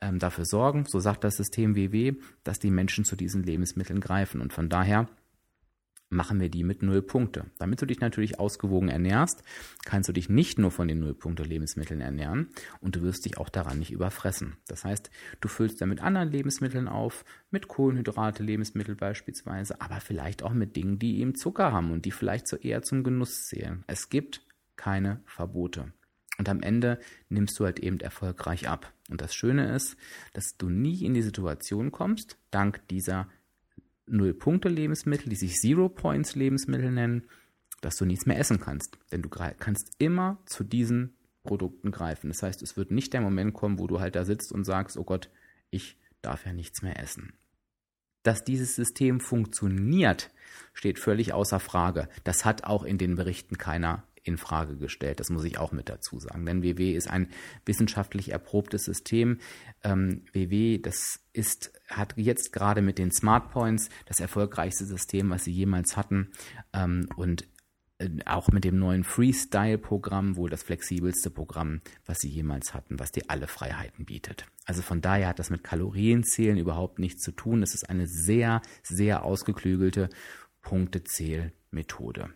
ähm, 0.00 0.18
dafür 0.18 0.44
sorgen, 0.44 0.84
so 0.86 1.00
sagt 1.00 1.24
das 1.24 1.36
System 1.36 1.76
WW, 1.76 2.14
dass 2.44 2.58
die 2.58 2.70
Menschen 2.70 3.04
zu 3.04 3.16
diesen 3.16 3.42
Lebensmitteln 3.42 4.00
greifen. 4.00 4.40
Und 4.40 4.52
von 4.52 4.68
daher 4.68 5.08
machen 6.08 6.40
wir 6.40 6.48
die 6.48 6.64
mit 6.64 6.82
null 6.82 7.02
Punkte. 7.02 7.46
Damit 7.58 7.82
du 7.82 7.86
dich 7.86 8.00
natürlich 8.00 8.38
ausgewogen 8.38 8.88
ernährst, 8.88 9.42
kannst 9.84 10.08
du 10.08 10.12
dich 10.12 10.28
nicht 10.28 10.58
nur 10.58 10.70
von 10.70 10.88
den 10.88 11.00
Nullpunkte 11.00 11.42
Lebensmitteln 11.42 12.00
ernähren 12.00 12.48
und 12.80 12.96
du 12.96 13.02
wirst 13.02 13.24
dich 13.24 13.38
auch 13.38 13.48
daran 13.48 13.78
nicht 13.78 13.90
überfressen. 13.90 14.56
Das 14.68 14.84
heißt, 14.84 15.10
du 15.40 15.48
füllst 15.48 15.80
dann 15.80 15.88
mit 15.88 16.00
anderen 16.00 16.30
Lebensmitteln 16.30 16.88
auf, 16.88 17.24
mit 17.50 17.68
Kohlenhydrate, 17.68 18.42
Lebensmittel 18.42 18.94
beispielsweise, 18.94 19.80
aber 19.80 20.00
vielleicht 20.00 20.42
auch 20.42 20.52
mit 20.52 20.76
Dingen, 20.76 20.98
die 20.98 21.20
eben 21.20 21.34
Zucker 21.34 21.72
haben 21.72 21.90
und 21.90 22.04
die 22.04 22.12
vielleicht 22.12 22.46
so 22.46 22.56
eher 22.56 22.82
zum 22.82 23.02
Genuss 23.02 23.46
zählen. 23.46 23.84
Es 23.86 24.08
gibt 24.08 24.42
keine 24.76 25.20
Verbote. 25.26 25.92
Und 26.38 26.48
am 26.48 26.60
Ende 26.60 27.00
nimmst 27.28 27.58
du 27.58 27.64
halt 27.64 27.78
eben 27.78 28.00
erfolgreich 28.00 28.68
ab. 28.68 28.92
Und 29.08 29.20
das 29.20 29.34
Schöne 29.34 29.74
ist, 29.74 29.96
dass 30.34 30.56
du 30.58 30.68
nie 30.68 31.04
in 31.04 31.14
die 31.14 31.22
Situation 31.22 31.92
kommst, 31.92 32.36
dank 32.50 32.86
dieser 32.88 33.28
Null-Punkte-Lebensmittel, 34.06 35.30
die 35.30 35.36
sich 35.36 35.54
Zero-Points-Lebensmittel 35.54 36.90
nennen, 36.90 37.24
dass 37.80 37.96
du 37.96 38.04
nichts 38.04 38.26
mehr 38.26 38.38
essen 38.38 38.60
kannst. 38.60 38.98
Denn 39.12 39.22
du 39.22 39.28
kannst 39.28 39.92
immer 39.98 40.38
zu 40.46 40.64
diesen 40.64 41.14
Produkten 41.42 41.90
greifen. 41.90 42.28
Das 42.28 42.42
heißt, 42.42 42.62
es 42.62 42.76
wird 42.76 42.90
nicht 42.90 43.12
der 43.12 43.20
Moment 43.20 43.54
kommen, 43.54 43.78
wo 43.78 43.86
du 43.86 44.00
halt 44.00 44.16
da 44.16 44.24
sitzt 44.24 44.52
und 44.52 44.64
sagst, 44.64 44.96
oh 44.96 45.04
Gott, 45.04 45.30
ich 45.70 45.96
darf 46.22 46.44
ja 46.44 46.52
nichts 46.52 46.82
mehr 46.82 47.00
essen. 47.00 47.32
Dass 48.22 48.44
dieses 48.44 48.74
System 48.74 49.20
funktioniert, 49.20 50.30
steht 50.72 50.98
völlig 50.98 51.32
außer 51.32 51.60
Frage. 51.60 52.08
Das 52.24 52.44
hat 52.44 52.64
auch 52.64 52.82
in 52.82 52.98
den 52.98 53.14
Berichten 53.14 53.56
keiner 53.56 54.02
in 54.26 54.38
Frage 54.38 54.76
gestellt. 54.76 55.20
Das 55.20 55.30
muss 55.30 55.44
ich 55.44 55.58
auch 55.58 55.72
mit 55.72 55.88
dazu 55.88 56.18
sagen. 56.18 56.44
Denn 56.46 56.62
WW 56.62 56.92
ist 56.92 57.08
ein 57.08 57.28
wissenschaftlich 57.64 58.32
erprobtes 58.32 58.84
System. 58.84 59.38
Ähm, 59.84 60.24
WW, 60.32 60.78
das 60.78 61.20
ist, 61.32 61.72
hat 61.88 62.14
jetzt 62.16 62.52
gerade 62.52 62.82
mit 62.82 62.98
den 62.98 63.12
Smart 63.12 63.50
Points 63.50 63.88
das 64.06 64.20
erfolgreichste 64.20 64.84
System, 64.84 65.30
was 65.30 65.44
sie 65.44 65.52
jemals 65.52 65.96
hatten. 65.96 66.32
Ähm, 66.72 67.08
und 67.16 67.46
äh, 67.98 68.08
auch 68.26 68.48
mit 68.48 68.64
dem 68.64 68.78
neuen 68.78 69.04
Freestyle-Programm 69.04 70.36
wohl 70.36 70.50
das 70.50 70.62
flexibelste 70.62 71.30
Programm, 71.30 71.80
was 72.04 72.18
sie 72.18 72.28
jemals 72.28 72.74
hatten, 72.74 72.98
was 72.98 73.12
dir 73.12 73.24
alle 73.28 73.46
Freiheiten 73.46 74.04
bietet. 74.04 74.46
Also 74.64 74.82
von 74.82 75.00
daher 75.00 75.28
hat 75.28 75.38
das 75.38 75.50
mit 75.50 75.64
Kalorienzählen 75.64 76.58
überhaupt 76.58 76.98
nichts 76.98 77.22
zu 77.22 77.32
tun. 77.32 77.62
Es 77.62 77.74
ist 77.74 77.88
eine 77.88 78.06
sehr, 78.06 78.60
sehr 78.82 79.24
ausgeklügelte 79.24 80.10
Punktezählmethode. 80.62 82.30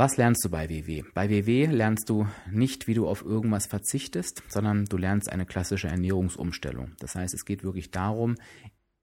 Was 0.00 0.16
lernst 0.16 0.44
du 0.44 0.48
bei 0.48 0.68
WW? 0.68 1.02
Bei 1.12 1.28
WW 1.28 1.66
lernst 1.66 2.08
du 2.08 2.28
nicht, 2.48 2.86
wie 2.86 2.94
du 2.94 3.08
auf 3.08 3.24
irgendwas 3.24 3.66
verzichtest, 3.66 4.44
sondern 4.46 4.84
du 4.84 4.96
lernst 4.96 5.28
eine 5.28 5.44
klassische 5.44 5.88
Ernährungsumstellung. 5.88 6.92
Das 7.00 7.16
heißt, 7.16 7.34
es 7.34 7.44
geht 7.44 7.64
wirklich 7.64 7.90
darum, 7.90 8.36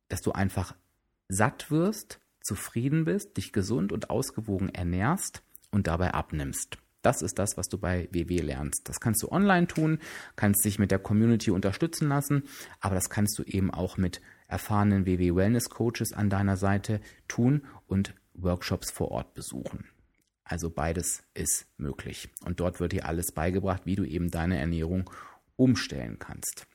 dass 0.08 0.22
du 0.22 0.32
einfach 0.32 0.74
satt 1.28 1.70
wirst, 1.70 2.22
zufrieden 2.42 3.04
bist, 3.04 3.36
dich 3.36 3.52
gesund 3.52 3.92
und 3.92 4.10
ausgewogen 4.10 4.70
ernährst 4.70 5.44
und 5.70 5.88
dabei 5.88 6.14
abnimmst. 6.14 6.78
Das 7.02 7.22
ist 7.22 7.40
das, 7.40 7.58
was 7.58 7.68
du 7.68 7.78
bei 7.78 8.08
WW 8.14 8.38
lernst. 8.38 8.88
Das 8.88 9.02
kannst 9.02 9.22
du 9.22 9.30
online 9.34 9.68
tun, 9.68 10.00
kannst 10.38 10.64
dich 10.64 10.80
mit 10.80 10.92
der 10.92 11.00
Community 11.00 11.52
unterstützen 11.52 12.08
lassen, 12.08 12.44
aber 12.80 12.96
das 12.96 13.10
kannst 13.10 13.38
du 13.38 13.44
eben 13.44 13.70
auch 13.70 13.98
mit 13.98 14.22
erfahrenen 14.48 15.06
WW 15.06 15.36
Wellness 15.36 15.70
Coaches 15.70 16.14
an 16.14 16.30
deiner 16.30 16.56
Seite 16.56 17.02
tun 17.28 17.64
und 17.86 18.16
Workshops 18.34 18.92
vor 18.92 19.12
Ort 19.12 19.34
besuchen. 19.34 19.90
Also 20.46 20.70
beides 20.70 21.24
ist 21.34 21.68
möglich. 21.78 22.30
Und 22.46 22.60
dort 22.60 22.80
wird 22.80 22.94
dir 22.94 23.06
alles 23.06 23.32
beigebracht, 23.32 23.82
wie 23.86 23.96
du 23.96 24.06
eben 24.06 24.30
deine 24.30 24.58
Ernährung 24.60 25.10
umstellen 25.58 26.20
kannst. 26.20 26.68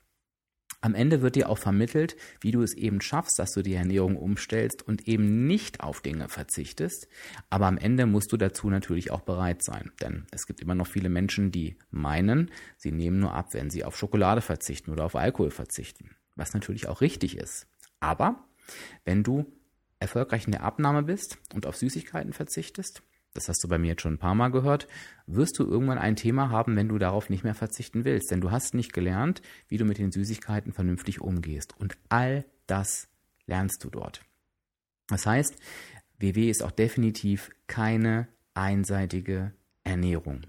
Am 0.82 0.94
Ende 0.94 1.20
wird 1.20 1.36
dir 1.36 1.50
auch 1.50 1.58
vermittelt, 1.58 2.16
wie 2.40 2.52
du 2.52 2.62
es 2.62 2.72
eben 2.74 3.02
schaffst, 3.02 3.38
dass 3.38 3.52
du 3.52 3.62
die 3.62 3.74
Ernährung 3.74 4.16
umstellst 4.16 4.82
und 4.82 5.06
eben 5.06 5.46
nicht 5.46 5.80
auf 5.80 6.00
Dinge 6.00 6.28
verzichtest. 6.30 7.06
Aber 7.50 7.66
am 7.66 7.76
Ende 7.76 8.06
musst 8.06 8.32
du 8.32 8.38
dazu 8.38 8.70
natürlich 8.70 9.10
auch 9.10 9.20
bereit 9.20 9.62
sein. 9.62 9.92
Denn 10.00 10.26
es 10.30 10.46
gibt 10.46 10.60
immer 10.60 10.74
noch 10.74 10.86
viele 10.86 11.10
Menschen, 11.10 11.52
die 11.52 11.76
meinen, 11.90 12.50
sie 12.78 12.92
nehmen 12.92 13.20
nur 13.20 13.34
ab, 13.34 13.52
wenn 13.52 13.68
sie 13.68 13.84
auf 13.84 13.96
Schokolade 13.96 14.40
verzichten 14.40 14.90
oder 14.90 15.04
auf 15.04 15.16
Alkohol 15.16 15.50
verzichten. 15.50 16.16
Was 16.34 16.54
natürlich 16.54 16.88
auch 16.88 17.02
richtig 17.02 17.36
ist. 17.36 17.66
Aber 18.00 18.42
wenn 19.04 19.22
du 19.22 19.52
erfolgreich 19.98 20.46
in 20.46 20.52
der 20.52 20.62
Abnahme 20.62 21.02
bist 21.02 21.36
und 21.52 21.66
auf 21.66 21.76
Süßigkeiten 21.76 22.32
verzichtest, 22.32 23.02
das 23.34 23.48
hast 23.48 23.62
du 23.62 23.68
bei 23.68 23.78
mir 23.78 23.88
jetzt 23.88 24.02
schon 24.02 24.14
ein 24.14 24.18
paar 24.18 24.34
Mal 24.34 24.48
gehört, 24.48 24.88
wirst 25.26 25.58
du 25.58 25.64
irgendwann 25.64 25.98
ein 25.98 26.16
Thema 26.16 26.50
haben, 26.50 26.76
wenn 26.76 26.88
du 26.88 26.98
darauf 26.98 27.30
nicht 27.30 27.44
mehr 27.44 27.54
verzichten 27.54 28.04
willst. 28.04 28.30
Denn 28.30 28.40
du 28.40 28.50
hast 28.50 28.74
nicht 28.74 28.92
gelernt, 28.92 29.40
wie 29.68 29.76
du 29.76 29.84
mit 29.84 29.98
den 29.98 30.10
Süßigkeiten 30.10 30.72
vernünftig 30.72 31.20
umgehst. 31.20 31.74
Und 31.78 31.96
all 32.08 32.44
das 32.66 33.08
lernst 33.46 33.84
du 33.84 33.90
dort. 33.90 34.22
Das 35.08 35.26
heißt, 35.26 35.54
WW 36.18 36.50
ist 36.50 36.62
auch 36.62 36.70
definitiv 36.70 37.50
keine 37.66 38.28
einseitige 38.54 39.52
Ernährung. 39.84 40.42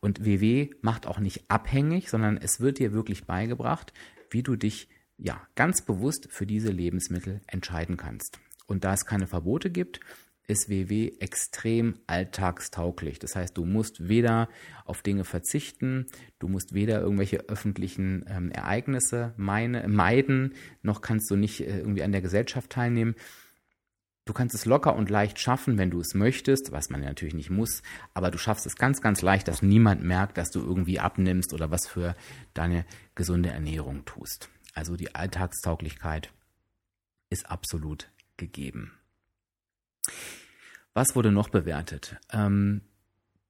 Und 0.00 0.24
WW 0.24 0.70
macht 0.80 1.06
auch 1.06 1.18
nicht 1.18 1.50
abhängig, 1.50 2.10
sondern 2.10 2.36
es 2.36 2.60
wird 2.60 2.78
dir 2.78 2.92
wirklich 2.92 3.24
beigebracht, 3.26 3.92
wie 4.30 4.42
du 4.42 4.56
dich 4.56 4.88
ja 5.18 5.40
ganz 5.54 5.82
bewusst 5.82 6.28
für 6.30 6.46
diese 6.46 6.70
Lebensmittel 6.70 7.40
entscheiden 7.46 7.96
kannst. 7.96 8.38
Und 8.66 8.84
da 8.84 8.94
es 8.94 9.04
keine 9.04 9.26
Verbote 9.26 9.70
gibt, 9.70 10.00
ist 10.50 10.68
WW 10.68 11.12
extrem 11.20 12.00
alltagstauglich. 12.06 13.18
Das 13.18 13.36
heißt, 13.36 13.56
du 13.56 13.64
musst 13.64 14.08
weder 14.08 14.48
auf 14.84 15.02
Dinge 15.02 15.24
verzichten, 15.24 16.06
du 16.38 16.48
musst 16.48 16.74
weder 16.74 17.00
irgendwelche 17.00 17.48
öffentlichen 17.48 18.24
ähm, 18.28 18.50
Ereignisse 18.50 19.32
meine, 19.36 19.88
meiden, 19.88 20.54
noch 20.82 21.00
kannst 21.00 21.30
du 21.30 21.36
nicht 21.36 21.60
äh, 21.60 21.78
irgendwie 21.78 22.02
an 22.02 22.12
der 22.12 22.20
Gesellschaft 22.20 22.70
teilnehmen. 22.70 23.14
Du 24.26 24.32
kannst 24.32 24.54
es 24.54 24.66
locker 24.66 24.94
und 24.96 25.08
leicht 25.08 25.38
schaffen, 25.38 25.78
wenn 25.78 25.90
du 25.90 26.00
es 26.00 26.14
möchtest, 26.14 26.72
was 26.72 26.90
man 26.90 27.02
ja 27.02 27.08
natürlich 27.08 27.34
nicht 27.34 27.50
muss, 27.50 27.82
aber 28.12 28.30
du 28.30 28.38
schaffst 28.38 28.66
es 28.66 28.76
ganz, 28.76 29.00
ganz 29.00 29.22
leicht, 29.22 29.48
dass 29.48 29.62
niemand 29.62 30.02
merkt, 30.02 30.36
dass 30.36 30.50
du 30.50 30.60
irgendwie 30.60 31.00
abnimmst 31.00 31.54
oder 31.54 31.70
was 31.70 31.86
für 31.86 32.14
deine 32.54 32.84
gesunde 33.14 33.50
Ernährung 33.50 34.04
tust. 34.04 34.50
Also 34.74 34.96
die 34.96 35.14
Alltagstauglichkeit 35.14 36.32
ist 37.30 37.50
absolut 37.50 38.10
gegeben. 38.36 38.92
Was 40.94 41.14
wurde 41.14 41.32
noch 41.32 41.48
bewertet? 41.48 42.16
Ähm, 42.32 42.82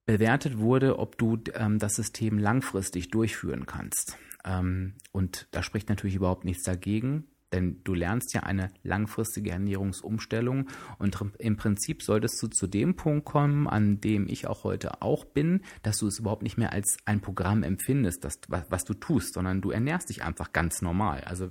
bewertet 0.06 0.58
wurde, 0.58 0.98
ob 0.98 1.16
du 1.18 1.38
ähm, 1.54 1.78
das 1.78 1.94
System 1.94 2.38
langfristig 2.38 3.10
durchführen 3.10 3.66
kannst. 3.66 4.18
Ähm, 4.44 4.94
und 5.12 5.46
da 5.52 5.62
spricht 5.62 5.88
natürlich 5.88 6.16
überhaupt 6.16 6.44
nichts 6.44 6.64
dagegen. 6.64 7.24
Denn 7.52 7.82
du 7.82 7.94
lernst 7.94 8.32
ja 8.32 8.44
eine 8.44 8.70
langfristige 8.84 9.50
Ernährungsumstellung 9.50 10.68
und 10.98 11.18
im 11.38 11.56
Prinzip 11.56 12.02
solltest 12.02 12.40
du 12.42 12.46
zu 12.46 12.68
dem 12.68 12.94
Punkt 12.94 13.24
kommen, 13.24 13.66
an 13.66 14.00
dem 14.00 14.28
ich 14.28 14.46
auch 14.46 14.62
heute 14.62 15.02
auch 15.02 15.24
bin, 15.24 15.62
dass 15.82 15.98
du 15.98 16.06
es 16.06 16.20
überhaupt 16.20 16.42
nicht 16.42 16.58
mehr 16.58 16.72
als 16.72 16.98
ein 17.06 17.20
Programm 17.20 17.64
empfindest, 17.64 18.24
das, 18.24 18.38
was, 18.46 18.84
du 18.84 18.94
tust, 18.94 19.34
sondern 19.34 19.60
du 19.60 19.72
ernährst 19.72 20.10
dich 20.10 20.22
einfach 20.22 20.52
ganz 20.52 20.80
normal. 20.80 21.22
Also 21.22 21.50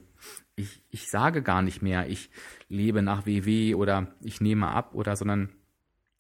ich, 0.56 0.82
ich 0.90 1.10
sage 1.10 1.44
gar 1.44 1.62
nicht 1.62 1.82
mehr, 1.82 2.10
ich 2.10 2.30
lebe 2.70 3.02
nach 3.02 3.26
WW 3.26 3.76
oder 3.76 4.08
ich 4.22 4.40
nehme 4.40 4.70
ab 4.70 4.96
oder, 4.96 5.18
sondern 5.18 5.50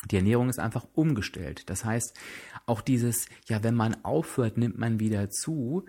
die 0.05 0.17
Ernährung 0.17 0.49
ist 0.49 0.59
einfach 0.59 0.87
umgestellt. 0.93 1.69
Das 1.69 1.83
heißt, 1.83 2.17
auch 2.65 2.81
dieses, 2.81 3.27
ja, 3.47 3.63
wenn 3.63 3.75
man 3.75 4.03
aufhört, 4.03 4.57
nimmt 4.57 4.77
man 4.77 4.99
wieder 4.99 5.29
zu 5.29 5.85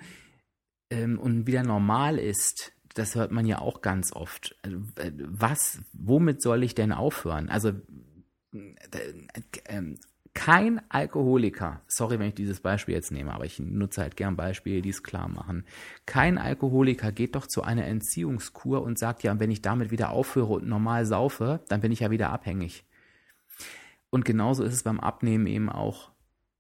ähm, 0.91 1.19
und 1.19 1.47
wieder 1.47 1.63
normal 1.63 2.19
ist, 2.19 2.73
das 2.95 3.15
hört 3.15 3.31
man 3.31 3.47
ja 3.47 3.61
auch 3.61 3.83
ganz 3.83 4.13
oft. 4.13 4.57
Was, 4.65 5.81
womit 5.93 6.43
soll 6.43 6.65
ich 6.65 6.75
denn 6.75 6.93
aufhören? 6.93 7.49
Also 7.49 7.73
äh, 8.53 8.75
äh, 9.65 9.95
kein 10.33 10.81
Alkoholiker, 10.91 11.83
sorry, 11.89 12.19
wenn 12.19 12.29
ich 12.29 12.35
dieses 12.35 12.61
Beispiel 12.61 12.95
jetzt 12.95 13.11
nehme, 13.11 13.33
aber 13.33 13.45
ich 13.45 13.59
nutze 13.59 14.01
halt 14.01 14.17
gern 14.17 14.37
Beispiele, 14.37 14.81
die 14.81 14.91
es 14.91 15.03
klar 15.03 15.29
machen. 15.29 15.65
Kein 16.07 16.39
Alkoholiker 16.39 17.11
geht 17.11 17.35
doch 17.35 17.47
zu 17.47 17.63
einer 17.63 17.87
Entziehungskur 17.87 18.83
und 18.83 18.99
sagt, 18.99 19.23
ja, 19.23 19.39
wenn 19.39 19.51
ich 19.51 19.63
damit 19.63 19.91
wieder 19.91 20.11
aufhöre 20.11 20.55
und 20.55 20.67
normal 20.67 21.05
saufe, 21.05 21.61
dann 21.69 21.81
bin 21.81 21.93
ich 21.93 22.01
ja 22.01 22.11
wieder 22.11 22.31
abhängig. 22.31 22.85
Und 24.11 24.25
genauso 24.25 24.65
ist 24.65 24.75
es 24.75 24.83
beim 24.83 25.01
Abnehmen 25.01 25.47
eben 25.47 25.69
auch. 25.69 26.11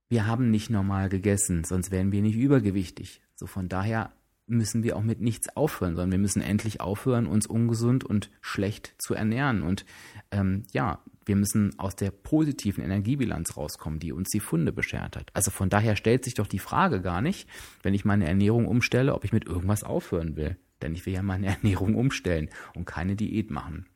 Wir 0.09 0.27
haben 0.27 0.51
nicht 0.51 0.71
normal 0.71 1.09
gegessen, 1.09 1.65
sonst 1.65 1.91
wären 1.91 2.13
wir 2.13 2.23
nicht 2.23 2.37
übergewichtig. 2.37 3.21
So 3.37 3.47
von 3.47 3.69
daher 3.69 4.13
müssen 4.51 4.83
wir 4.83 4.97
auch 4.97 5.03
mit 5.03 5.21
nichts 5.21 5.57
aufhören, 5.57 5.95
sondern 5.95 6.11
wir 6.11 6.19
müssen 6.19 6.43
endlich 6.43 6.81
aufhören, 6.81 7.27
uns 7.27 7.47
ungesund 7.47 8.05
und 8.05 8.31
schlecht 8.41 8.95
zu 8.99 9.15
ernähren. 9.15 9.63
Und 9.63 9.85
ähm, 10.33 10.65
ja, 10.73 10.99
wir 11.25 11.37
müssen 11.37 11.79
aus 11.79 11.95
der 11.95 12.11
positiven 12.11 12.83
Energiebilanz 12.83 13.57
rauskommen, 13.57 14.01
die 14.01 14.13
uns 14.13 14.31
die 14.31 14.41
Funde 14.41 14.73
beschert 14.73 15.17
hat. 15.17 15.31
Also 15.33 15.53
von 15.53 15.71
daher 15.71 15.95
stellt 15.95 16.25
sich 16.25 16.35
doch 16.35 16.49
die 16.49 16.59
Frage 16.59 17.01
gar 17.01 17.23
nicht, 17.23 17.49
wenn 17.83 17.95
ich 17.95 18.05
meine 18.05 18.27
Ernährung 18.27 18.67
umstelle, 18.67 19.15
ob 19.15 19.25
ich 19.25 19.33
mit 19.33 19.47
irgendwas 19.47 19.85
aufhören 19.85 20.35
will. 20.35 20.57
Denn 20.83 20.95
ich 20.95 21.07
will 21.07 21.15
ja 21.15 21.23
meine 21.23 21.47
Ernährung 21.55 21.95
umstellen 21.95 22.51
und 22.75 22.87
keine 22.87 23.15
Diät 23.15 23.51
machen. 23.51 23.87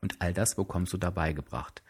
Und 0.00 0.16
all 0.20 0.32
das 0.32 0.54
bekommst 0.54 0.92
du 0.92 0.96
dabei 0.96 1.32
gebracht. 1.32 1.82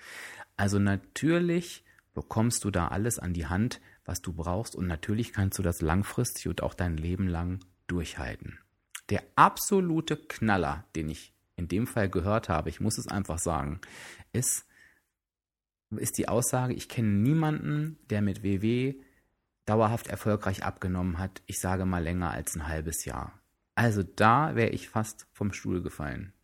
Also 0.61 0.79
natürlich 0.79 1.87
bekommst 2.13 2.65
du 2.65 2.71
da 2.71 2.89
alles 2.89 3.19
an 3.19 3.33
die 3.33 3.47
Hand, 3.47 3.81
was 4.05 4.21
du 4.21 4.35
brauchst 4.35 4.77
und 4.77 4.87
natürlich 4.87 5.33
kannst 5.33 5.59
du 5.59 5.63
das 5.63 5.81
langfristig 5.81 6.49
und 6.49 6.63
auch 6.63 6.75
dein 6.75 6.99
Leben 6.99 7.29
lang 7.29 7.61
durchhalten. 7.87 8.59
Der 9.09 9.23
absolute 9.37 10.19
Knaller, 10.19 10.85
den 10.95 11.09
ich 11.09 11.33
in 11.57 11.67
dem 11.69 11.87
Fall 11.87 12.11
gehört 12.11 12.51
habe, 12.51 12.69
ich 12.69 12.79
muss 12.79 12.99
es 12.99 13.09
einfach 13.09 13.39
sagen, 13.39 13.81
ist, 14.35 14.67
ist 15.97 16.19
die 16.19 16.29
Aussage, 16.29 16.75
ich 16.75 16.91
kenne 16.91 17.09
niemanden, 17.09 17.99
der 18.11 18.21
mit 18.21 18.43
WW 18.43 18.97
dauerhaft 19.65 20.09
erfolgreich 20.09 20.63
abgenommen 20.63 21.17
hat, 21.17 21.41
ich 21.47 21.59
sage 21.59 21.87
mal 21.87 22.03
länger 22.03 22.33
als 22.33 22.55
ein 22.55 22.69
halbes 22.69 23.07
Jahr. 23.07 23.33
Also 23.77 24.03
da 24.03 24.57
wäre 24.57 24.73
ich 24.73 24.91
fast 24.91 25.27
vom 25.33 25.55
Stuhl 25.55 25.81
gefallen. 25.81 26.35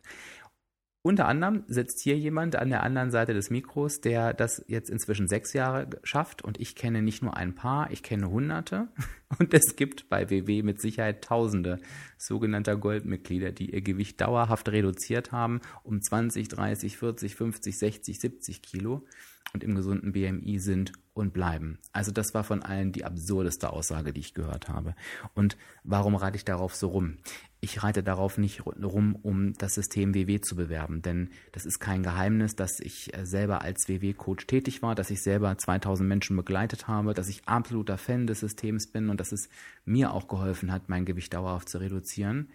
Unter 1.03 1.27
anderem 1.27 1.63
sitzt 1.67 2.01
hier 2.01 2.17
jemand 2.17 2.55
an 2.55 2.69
der 2.69 2.83
anderen 2.83 3.11
Seite 3.11 3.33
des 3.33 3.49
Mikros, 3.49 4.01
der 4.01 4.33
das 4.33 4.63
jetzt 4.67 4.89
inzwischen 4.89 5.27
sechs 5.27 5.53
Jahre 5.53 5.87
schafft 6.03 6.41
und 6.41 6.59
ich 6.59 6.75
kenne 6.75 7.01
nicht 7.01 7.21
nur 7.21 7.37
ein 7.37 7.55
paar, 7.55 7.91
ich 7.91 8.03
kenne 8.03 8.29
Hunderte 8.29 8.89
und 9.39 9.53
es 9.53 9.75
gibt 9.75 10.09
bei 10.09 10.29
WW 10.29 10.63
mit 10.63 10.81
Sicherheit 10.81 11.23
Tausende 11.23 11.79
sogenannter 12.17 12.75
Goldmitglieder, 12.75 13.51
die 13.51 13.71
ihr 13.71 13.81
Gewicht 13.81 14.19
dauerhaft 14.19 14.69
reduziert 14.69 15.31
haben 15.31 15.61
um 15.83 16.01
20, 16.01 16.49
30, 16.49 16.97
40, 16.97 17.35
50, 17.35 17.77
60, 17.77 18.19
70 18.19 18.61
Kilo 18.61 19.05
und 19.53 19.63
im 19.63 19.75
gesunden 19.75 20.11
BMI 20.11 20.59
sind 20.59 20.91
und 21.13 21.33
bleiben. 21.33 21.79
Also 21.91 22.11
das 22.11 22.33
war 22.33 22.43
von 22.43 22.61
allen 22.61 22.91
die 22.91 23.05
absurdeste 23.05 23.71
Aussage, 23.71 24.13
die 24.13 24.19
ich 24.19 24.33
gehört 24.33 24.69
habe. 24.69 24.95
Und 25.33 25.57
warum 25.83 26.15
reite 26.15 26.37
ich 26.37 26.45
darauf 26.45 26.75
so 26.75 26.89
rum? 26.89 27.17
Ich 27.59 27.83
reite 27.83 28.03
darauf 28.03 28.37
nicht 28.37 28.65
rum, 28.65 29.15
um 29.15 29.53
das 29.53 29.73
System 29.73 30.13
WW 30.13 30.39
zu 30.41 30.55
bewerben, 30.55 31.01
denn 31.01 31.31
das 31.51 31.65
ist 31.65 31.79
kein 31.79 32.03
Geheimnis, 32.03 32.55
dass 32.55 32.79
ich 32.79 33.15
äh, 33.17 33.25
selber 33.25 33.63
als 33.63 33.87
WW-Coach 33.89 34.45
tätig 34.45 34.83
war, 34.83 34.93
dass 34.93 35.09
ich 35.09 35.21
selber 35.23 35.57
2000 35.57 36.07
Menschen 36.07 36.37
begleitet 36.37 36.87
habe, 36.87 37.15
dass 37.15 37.29
ich 37.29 37.47
absoluter 37.47 37.97
Fan 37.97 38.27
des 38.27 38.41
Systems 38.41 38.91
bin 38.91 39.09
und 39.09 39.19
dass 39.19 39.31
es 39.31 39.49
mir 39.85 40.13
auch 40.13 40.27
geholfen 40.27 40.71
hat, 40.71 40.87
mein 40.87 41.05
Gewicht 41.05 41.33
dauerhaft 41.33 41.69
zu 41.69 41.79
reduzieren, 41.79 42.51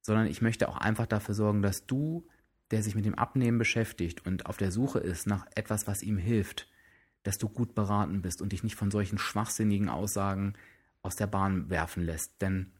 sondern 0.00 0.26
ich 0.26 0.42
möchte 0.42 0.68
auch 0.68 0.76
einfach 0.76 1.06
dafür 1.06 1.34
sorgen, 1.34 1.62
dass 1.62 1.86
du 1.86 2.24
der 2.70 2.82
sich 2.82 2.94
mit 2.94 3.04
dem 3.04 3.14
Abnehmen 3.14 3.58
beschäftigt 3.58 4.26
und 4.26 4.46
auf 4.46 4.56
der 4.56 4.70
Suche 4.70 5.00
ist 5.00 5.26
nach 5.26 5.46
etwas, 5.54 5.86
was 5.86 6.02
ihm 6.02 6.18
hilft, 6.18 6.68
dass 7.22 7.38
du 7.38 7.48
gut 7.48 7.74
beraten 7.74 8.22
bist 8.22 8.40
und 8.40 8.52
dich 8.52 8.62
nicht 8.62 8.76
von 8.76 8.90
solchen 8.90 9.18
schwachsinnigen 9.18 9.88
Aussagen 9.88 10.54
aus 11.02 11.16
der 11.16 11.26
Bahn 11.26 11.68
werfen 11.68 12.04
lässt. 12.04 12.40
Denn 12.40 12.72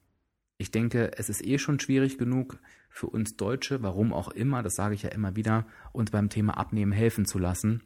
ich 0.61 0.71
denke, 0.71 1.13
es 1.17 1.31
ist 1.31 1.45
eh 1.45 1.59
schon 1.59 1.81
schwierig 1.81 2.19
genug 2.19 2.59
für 2.91 3.07
uns 3.07 3.37
Deutsche, 3.37 3.83
warum 3.83 4.13
auch 4.13 4.29
immer, 4.29 4.63
das 4.63 4.75
sage 4.75 4.95
ich 4.95 5.03
ja 5.03 5.09
immer 5.09 5.35
wieder, 5.35 5.65
uns 5.93 6.11
beim 6.11 6.29
Thema 6.29 6.59
Abnehmen 6.59 6.93
helfen 6.93 7.25
zu 7.25 7.39
lassen. 7.39 7.83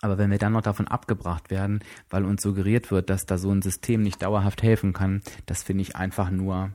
Aber 0.00 0.16
wenn 0.16 0.30
wir 0.30 0.38
dann 0.38 0.54
noch 0.54 0.62
davon 0.62 0.88
abgebracht 0.88 1.50
werden, 1.50 1.80
weil 2.08 2.24
uns 2.24 2.42
suggeriert 2.42 2.90
wird, 2.90 3.10
dass 3.10 3.26
da 3.26 3.36
so 3.36 3.50
ein 3.50 3.60
System 3.60 4.00
nicht 4.00 4.22
dauerhaft 4.22 4.62
helfen 4.62 4.94
kann, 4.94 5.20
das 5.44 5.62
finde 5.62 5.82
ich 5.82 5.94
einfach 5.94 6.30
nur, 6.30 6.72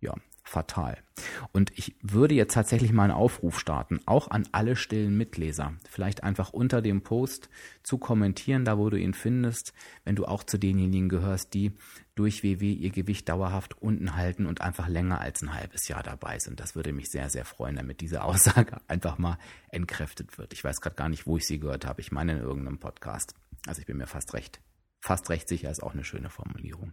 ja, 0.00 0.14
fatal. 0.44 0.98
Und 1.52 1.72
ich 1.76 1.96
würde 2.02 2.34
jetzt 2.34 2.54
tatsächlich 2.54 2.92
mal 2.92 3.04
einen 3.04 3.12
Aufruf 3.12 3.58
starten, 3.58 4.00
auch 4.04 4.30
an 4.30 4.46
alle 4.52 4.76
stillen 4.76 5.16
Mitleser. 5.16 5.72
Vielleicht 5.88 6.22
einfach 6.22 6.52
unter 6.52 6.82
dem 6.82 7.02
Post 7.02 7.48
zu 7.82 7.96
kommentieren, 7.98 8.64
da 8.64 8.76
wo 8.76 8.90
du 8.90 8.98
ihn 8.98 9.14
findest, 9.14 9.72
wenn 10.04 10.16
du 10.16 10.26
auch 10.26 10.44
zu 10.44 10.58
denjenigen 10.58 11.08
gehörst, 11.08 11.54
die 11.54 11.72
durch 12.14 12.42
WW 12.42 12.72
ihr 12.72 12.90
Gewicht 12.90 13.28
dauerhaft 13.28 13.80
unten 13.80 14.16
halten 14.16 14.46
und 14.46 14.60
einfach 14.60 14.86
länger 14.86 15.20
als 15.20 15.42
ein 15.42 15.54
halbes 15.54 15.88
Jahr 15.88 16.02
dabei 16.02 16.38
sind. 16.38 16.60
Das 16.60 16.76
würde 16.76 16.92
mich 16.92 17.10
sehr, 17.10 17.30
sehr 17.30 17.46
freuen, 17.46 17.76
damit 17.76 18.02
diese 18.02 18.22
Aussage 18.22 18.76
einfach 18.86 19.16
mal 19.18 19.38
entkräftet 19.70 20.36
wird. 20.36 20.52
Ich 20.52 20.62
weiß 20.62 20.80
gerade 20.82 20.96
gar 20.96 21.08
nicht, 21.08 21.26
wo 21.26 21.38
ich 21.38 21.46
sie 21.46 21.58
gehört 21.58 21.86
habe. 21.86 22.02
Ich 22.02 22.12
meine 22.12 22.32
in 22.32 22.38
irgendeinem 22.38 22.78
Podcast. 22.78 23.34
Also 23.66 23.80
ich 23.80 23.86
bin 23.86 23.96
mir 23.96 24.06
fast 24.06 24.34
recht, 24.34 24.60
fast 25.00 25.30
recht 25.30 25.48
sicher, 25.48 25.70
ist 25.70 25.82
auch 25.82 25.94
eine 25.94 26.04
schöne 26.04 26.28
Formulierung. 26.28 26.92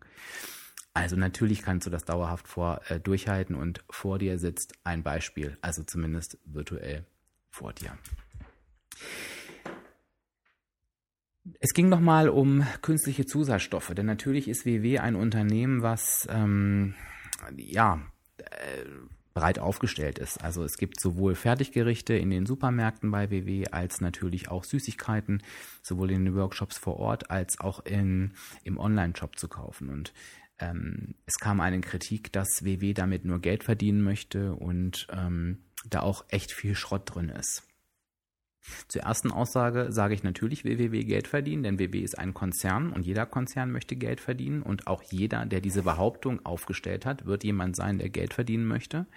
Also 0.93 1.15
natürlich 1.15 1.61
kannst 1.61 1.87
du 1.87 1.89
das 1.89 2.03
dauerhaft 2.03 2.47
vor, 2.47 2.81
äh, 2.89 2.99
durchhalten 2.99 3.55
und 3.55 3.83
vor 3.89 4.19
dir 4.19 4.37
sitzt 4.37 4.73
ein 4.83 5.03
Beispiel, 5.03 5.57
also 5.61 5.83
zumindest 5.83 6.37
virtuell 6.45 7.05
vor 7.49 7.73
dir. 7.73 7.97
Es 11.59 11.73
ging 11.73 11.89
nochmal 11.89 12.29
um 12.29 12.65
künstliche 12.81 13.25
Zusatzstoffe, 13.25 13.93
denn 13.95 14.05
natürlich 14.05 14.47
ist 14.47 14.65
WW 14.65 14.99
ein 14.99 15.15
Unternehmen, 15.15 15.81
was 15.81 16.27
ähm, 16.29 16.93
ja 17.55 18.01
äh, 18.37 18.85
breit 19.33 19.59
aufgestellt 19.59 20.19
ist. 20.19 20.43
Also 20.43 20.63
es 20.63 20.77
gibt 20.77 20.99
sowohl 20.99 21.35
Fertiggerichte 21.35 22.13
in 22.13 22.29
den 22.29 22.45
Supermärkten 22.45 23.11
bei 23.11 23.31
WW 23.31 23.67
als 23.71 24.01
natürlich 24.01 24.49
auch 24.49 24.63
Süßigkeiten, 24.63 25.41
sowohl 25.81 26.11
in 26.11 26.25
den 26.25 26.35
Workshops 26.35 26.77
vor 26.77 26.97
Ort 26.97 27.31
als 27.31 27.59
auch 27.59 27.85
in, 27.85 28.33
im 28.63 28.77
Online-Shop 28.77 29.37
zu 29.37 29.47
kaufen. 29.47 29.89
Und 29.89 30.13
ähm, 30.61 31.15
es 31.25 31.35
kam 31.35 31.59
eine 31.59 31.81
Kritik, 31.81 32.31
dass 32.31 32.63
WW 32.63 32.93
damit 32.93 33.25
nur 33.25 33.39
Geld 33.39 33.63
verdienen 33.63 34.01
möchte 34.01 34.53
und 34.53 35.07
ähm, 35.11 35.59
da 35.89 36.01
auch 36.01 36.25
echt 36.29 36.51
viel 36.51 36.75
Schrott 36.75 37.13
drin 37.13 37.29
ist. 37.29 37.63
Zur 38.87 39.01
ersten 39.01 39.31
Aussage 39.31 39.91
sage 39.91 40.13
ich 40.13 40.21
natürlich, 40.21 40.63
WWW 40.63 41.03
Geld 41.03 41.27
verdienen, 41.27 41.63
denn 41.63 41.79
WW 41.79 41.99
ist 41.99 42.19
ein 42.19 42.35
Konzern 42.35 42.93
und 42.93 43.07
jeder 43.07 43.25
Konzern 43.25 43.71
möchte 43.71 43.95
Geld 43.95 44.21
verdienen 44.21 44.61
und 44.61 44.85
auch 44.85 45.01
jeder, 45.03 45.45
der 45.47 45.61
diese 45.61 45.81
Behauptung 45.81 46.45
aufgestellt 46.45 47.05
hat, 47.05 47.25
wird 47.25 47.43
jemand 47.43 47.75
sein, 47.75 47.97
der 47.97 48.09
Geld 48.09 48.35
verdienen 48.35 48.67
möchte. 48.67 49.07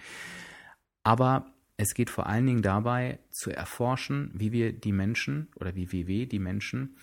Aber 1.03 1.45
es 1.77 1.93
geht 1.93 2.09
vor 2.09 2.25
allen 2.25 2.47
Dingen 2.47 2.61
dabei 2.63 3.19
zu 3.29 3.51
erforschen, 3.51 4.31
wie 4.33 4.51
wir 4.51 4.73
die 4.73 4.93
Menschen 4.93 5.49
oder 5.55 5.75
wie 5.75 5.91
WW 5.91 6.25
die 6.25 6.39
Menschen 6.39 6.95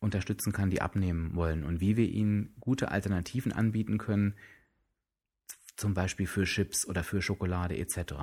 unterstützen 0.00 0.52
kann, 0.52 0.70
die 0.70 0.80
abnehmen 0.80 1.34
wollen 1.34 1.64
und 1.64 1.80
wie 1.80 1.96
wir 1.96 2.08
ihnen 2.08 2.54
gute 2.58 2.90
Alternativen 2.90 3.52
anbieten 3.52 3.98
können, 3.98 4.34
zum 5.76 5.94
Beispiel 5.94 6.26
für 6.26 6.44
Chips 6.44 6.86
oder 6.86 7.04
für 7.04 7.22
Schokolade 7.22 7.76
etc. 7.76 8.14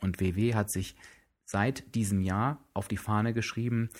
Und 0.00 0.20
WW 0.20 0.54
hat 0.54 0.70
sich 0.70 0.96
seit 1.44 1.94
diesem 1.94 2.20
Jahr 2.20 2.64
auf 2.72 2.88
die 2.88 2.96
Fahne 2.96 3.34
geschrieben, 3.34 3.90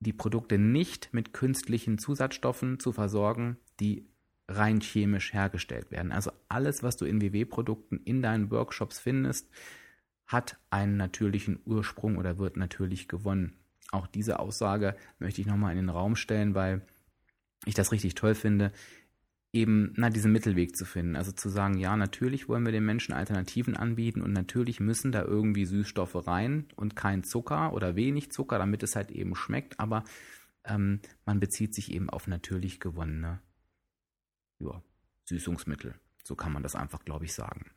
die 0.00 0.12
Produkte 0.12 0.58
nicht 0.58 1.12
mit 1.12 1.32
künstlichen 1.32 1.98
Zusatzstoffen 1.98 2.80
zu 2.80 2.92
versorgen, 2.92 3.58
die 3.78 4.08
rein 4.48 4.80
chemisch 4.80 5.32
hergestellt 5.32 5.90
werden. 5.90 6.12
Also 6.12 6.32
alles, 6.48 6.82
was 6.82 6.96
du 6.96 7.04
in 7.04 7.20
WW-Produkten 7.20 8.00
in 8.04 8.22
deinen 8.22 8.50
Workshops 8.50 8.98
findest, 8.98 9.48
hat 10.26 10.58
einen 10.70 10.96
natürlichen 10.96 11.60
Ursprung 11.64 12.16
oder 12.16 12.38
wird 12.38 12.56
natürlich 12.56 13.08
gewonnen. 13.08 13.54
Auch 13.92 14.06
diese 14.06 14.38
Aussage 14.38 14.96
möchte 15.18 15.40
ich 15.40 15.46
nochmal 15.46 15.72
in 15.72 15.78
den 15.78 15.88
Raum 15.88 16.16
stellen, 16.16 16.54
weil 16.54 16.82
ich 17.66 17.74
das 17.74 17.92
richtig 17.92 18.14
toll 18.14 18.34
finde. 18.34 18.72
eben, 19.52 19.92
na, 19.96 20.10
diesen 20.10 20.30
Mittelweg 20.30 20.76
zu 20.76 20.84
finden. 20.84 21.16
Also 21.16 21.32
zu 21.32 21.48
sagen, 21.48 21.76
ja, 21.76 21.96
natürlich 21.96 22.48
wollen 22.48 22.64
wir 22.64 22.72
den 22.72 22.84
Menschen 22.84 23.12
Alternativen 23.12 23.76
anbieten 23.76 24.22
und 24.22 24.32
natürlich 24.32 24.78
müssen 24.78 25.10
da 25.10 25.22
irgendwie 25.24 25.64
Süßstoffe 25.64 26.26
rein 26.26 26.68
und 26.76 26.94
kein 26.94 27.24
Zucker 27.24 27.72
oder 27.72 27.96
wenig 27.96 28.30
Zucker, 28.30 28.58
damit 28.58 28.84
es 28.84 28.94
halt 28.94 29.10
eben 29.10 29.34
schmeckt, 29.34 29.80
aber 29.80 30.04
ähm, 30.64 31.00
man 31.24 31.40
bezieht 31.40 31.74
sich 31.74 31.90
eben 31.90 32.10
auf 32.10 32.28
natürlich 32.28 32.78
gewonnene 32.78 33.40
ja, 34.60 34.82
Süßungsmittel. 35.24 35.94
So 36.22 36.36
kann 36.36 36.52
man 36.52 36.62
das 36.62 36.76
einfach, 36.76 37.04
glaube 37.04 37.24
ich, 37.24 37.32
sagen. 37.32 37.72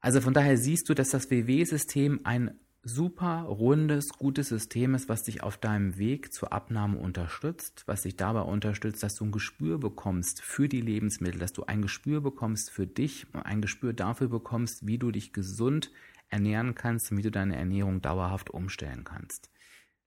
Also 0.00 0.20
von 0.20 0.32
daher 0.32 0.56
siehst 0.56 0.88
du, 0.88 0.94
dass 0.94 1.10
das 1.10 1.30
WW-System 1.30 2.20
ein 2.24 2.58
super 2.82 3.42
rundes, 3.42 4.10
gutes 4.10 4.48
System 4.48 4.94
ist, 4.94 5.08
was 5.08 5.24
dich 5.24 5.42
auf 5.42 5.58
deinem 5.58 5.98
Weg 5.98 6.32
zur 6.32 6.52
Abnahme 6.52 6.98
unterstützt, 6.98 7.82
was 7.86 8.02
dich 8.02 8.16
dabei 8.16 8.40
unterstützt, 8.40 9.02
dass 9.02 9.16
du 9.16 9.24
ein 9.24 9.32
Gespür 9.32 9.78
bekommst 9.78 10.40
für 10.40 10.68
die 10.68 10.80
Lebensmittel, 10.80 11.38
dass 11.38 11.52
du 11.52 11.64
ein 11.64 11.82
Gespür 11.82 12.20
bekommst 12.20 12.70
für 12.70 12.86
dich 12.86 13.26
und 13.34 13.42
ein 13.42 13.60
Gespür 13.60 13.92
dafür 13.92 14.28
bekommst, 14.28 14.86
wie 14.86 14.98
du 14.98 15.10
dich 15.10 15.32
gesund 15.32 15.90
ernähren 16.28 16.74
kannst 16.74 17.10
und 17.10 17.18
wie 17.18 17.22
du 17.22 17.30
deine 17.30 17.56
Ernährung 17.56 18.00
dauerhaft 18.00 18.50
umstellen 18.50 19.04
kannst. 19.04 19.50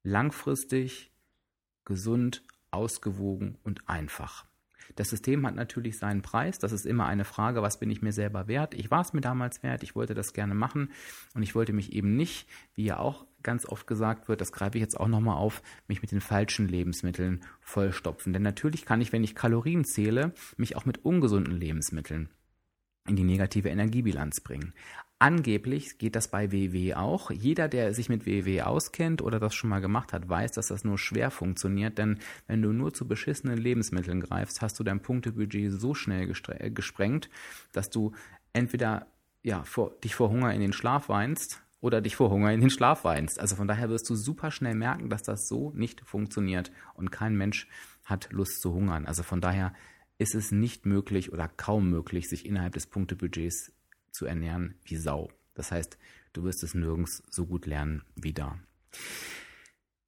Langfristig, 0.03 1.11
gesund, 1.85 2.43
ausgewogen 2.71 3.57
und 3.63 3.87
einfach. 3.87 4.45
Das 4.95 5.09
System 5.09 5.45
hat 5.45 5.55
natürlich 5.55 5.97
seinen 5.97 6.21
Preis. 6.21 6.59
Das 6.59 6.71
ist 6.71 6.85
immer 6.85 7.05
eine 7.05 7.25
Frage, 7.25 7.61
was 7.61 7.79
bin 7.79 7.89
ich 7.89 8.01
mir 8.01 8.11
selber 8.13 8.47
wert? 8.47 8.73
Ich 8.73 8.91
war 8.91 9.01
es 9.01 9.13
mir 9.13 9.21
damals 9.21 9.63
wert, 9.63 9.83
ich 9.83 9.95
wollte 9.95 10.13
das 10.13 10.33
gerne 10.33 10.55
machen 10.55 10.89
und 11.33 11.43
ich 11.43 11.55
wollte 11.55 11.73
mich 11.73 11.93
eben 11.93 12.15
nicht, 12.15 12.47
wie 12.75 12.85
ja 12.85 12.99
auch 12.99 13.25
ganz 13.43 13.65
oft 13.65 13.85
gesagt 13.87 14.29
wird, 14.29 14.41
das 14.41 14.51
greife 14.51 14.77
ich 14.77 14.81
jetzt 14.81 14.99
auch 14.99 15.07
nochmal 15.07 15.37
auf, 15.37 15.61
mich 15.87 16.01
mit 16.01 16.11
den 16.11 16.21
falschen 16.21 16.67
Lebensmitteln 16.67 17.43
vollstopfen. 17.59 18.33
Denn 18.33 18.41
natürlich 18.41 18.85
kann 18.85 19.01
ich, 19.01 19.11
wenn 19.11 19.23
ich 19.23 19.35
Kalorien 19.35 19.83
zähle, 19.83 20.33
mich 20.57 20.75
auch 20.75 20.85
mit 20.85 21.03
ungesunden 21.05 21.55
Lebensmitteln 21.55 22.29
in 23.07 23.17
die 23.17 23.23
negative 23.23 23.69
Energiebilanz 23.69 24.39
bringen. 24.39 24.73
Angeblich 25.23 25.99
geht 25.99 26.17
das 26.17 26.27
bei 26.27 26.51
WW 26.51 26.95
auch. 26.95 27.31
Jeder, 27.31 27.69
der 27.69 27.93
sich 27.93 28.09
mit 28.09 28.25
WW 28.25 28.63
auskennt 28.63 29.21
oder 29.21 29.39
das 29.39 29.55
schon 29.55 29.69
mal 29.69 29.79
gemacht 29.79 30.11
hat, 30.11 30.27
weiß, 30.27 30.51
dass 30.51 30.67
das 30.67 30.83
nur 30.83 30.97
schwer 30.97 31.31
funktioniert, 31.31 31.97
denn 31.97 32.19
wenn 32.45 32.61
du 32.61 32.73
nur 32.73 32.93
zu 32.93 33.07
beschissenen 33.07 33.57
Lebensmitteln 33.57 34.19
greifst, 34.19 34.61
hast 34.61 34.77
du 34.81 34.83
dein 34.83 35.01
Punktebudget 35.01 35.71
so 35.71 35.93
schnell 35.93 36.29
äh, 36.29 36.69
gesprengt, 36.71 37.29
dass 37.71 37.89
du 37.89 38.11
entweder 38.51 39.07
ja, 39.43 39.63
vor, 39.63 39.91
dich 40.03 40.13
vor 40.13 40.29
Hunger 40.29 40.53
in 40.53 40.59
den 40.59 40.73
Schlaf 40.73 41.07
weinst 41.07 41.63
oder 41.79 42.01
dich 42.01 42.17
vor 42.17 42.29
Hunger 42.29 42.51
in 42.51 42.59
den 42.59 42.69
Schlaf 42.69 43.05
weinst. 43.05 43.39
Also 43.39 43.55
von 43.55 43.69
daher 43.69 43.89
wirst 43.89 44.09
du 44.09 44.15
super 44.15 44.51
schnell 44.51 44.75
merken, 44.75 45.09
dass 45.09 45.23
das 45.23 45.47
so 45.47 45.71
nicht 45.73 46.01
funktioniert 46.01 46.73
und 46.95 47.13
kein 47.13 47.37
Mensch 47.37 47.69
hat 48.03 48.27
Lust 48.33 48.59
zu 48.59 48.73
hungern. 48.73 49.05
Also 49.05 49.23
von 49.23 49.39
daher 49.39 49.73
ist 50.17 50.35
es 50.35 50.51
nicht 50.51 50.85
möglich 50.85 51.31
oder 51.31 51.47
kaum 51.47 51.89
möglich, 51.89 52.27
sich 52.27 52.45
innerhalb 52.45 52.73
des 52.73 52.87
Punktebudgets 52.87 53.71
zu 54.13 54.25
ernähren 54.25 54.75
wie 54.85 54.95
Sau. 54.95 55.29
Das 55.53 55.71
heißt, 55.71 55.97
du 56.33 56.43
wirst 56.43 56.63
es 56.63 56.73
nirgends 56.73 57.23
so 57.29 57.45
gut 57.45 57.65
lernen 57.65 58.03
wie 58.15 58.33
da. 58.33 58.57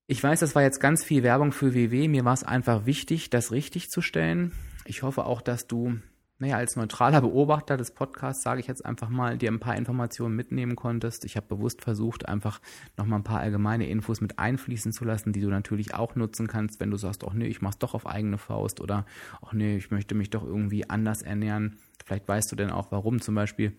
Ich 0.08 0.24
weiß, 0.24 0.40
das 0.40 0.54
war 0.54 0.62
jetzt 0.62 0.80
ganz 0.80 1.04
viel 1.04 1.24
Werbung 1.24 1.52
für 1.52 1.74
WW. 1.74 2.08
Mir 2.08 2.26
war 2.26 2.34
es 2.34 2.44
einfach 2.44 2.86
wichtig, 2.86 3.32
das 3.32 3.52
richtig 3.52 3.90
zu 3.90 4.02
stellen. 4.02 4.52
Ich 4.86 5.02
hoffe 5.02 5.26
auch, 5.26 5.42
dass 5.42 5.66
du, 5.66 5.98
naja, 6.38 6.58
als 6.58 6.76
neutraler 6.76 7.22
Beobachter 7.22 7.76
des 7.76 7.90
Podcasts, 7.90 8.44
sage 8.44 8.60
ich 8.60 8.68
jetzt 8.68 8.86
einfach 8.86 9.10
mal, 9.10 9.36
dir 9.36 9.52
ein 9.52 9.60
paar 9.60 9.76
Informationen 9.76 10.36
mitnehmen 10.36 10.76
konntest. 10.76 11.26
Ich 11.26 11.38
habe 11.38 11.48
bewusst 11.48 11.82
versucht, 11.82 12.28
einfach 12.28 12.62
nochmal 12.98 13.20
ein 13.20 13.24
paar 13.24 13.40
allgemeine 13.40 13.90
Infos 13.90 14.22
mit 14.22 14.38
einfließen 14.38 14.92
zu 14.92 15.06
lassen, 15.06 15.34
die 15.34 15.42
du 15.42 15.50
natürlich 15.50 15.96
auch 15.96 16.16
nutzen 16.16 16.46
kannst, 16.46 16.80
wenn 16.80 16.92
du 16.92 16.98
sagst, 16.98 17.24
ach 17.28 17.34
nee, 17.34 17.48
ich 17.48 17.64
mach's 17.64 17.80
doch 17.80 17.96
auf 17.96 18.06
eigene 18.06 18.38
Faust 18.38 18.82
oder 18.82 19.08
ach 19.42 19.54
nee, 19.54 19.76
ich 19.78 19.90
möchte 19.90 20.14
mich 20.14 20.30
doch 20.30 20.44
irgendwie 20.44 20.88
anders 20.88 21.24
ernähren. 21.24 21.78
Vielleicht 22.06 22.28
weißt 22.28 22.52
du 22.52 22.56
denn 22.56 22.70
auch, 22.70 22.92
warum 22.92 23.22
zum 23.22 23.34
Beispiel 23.34 23.76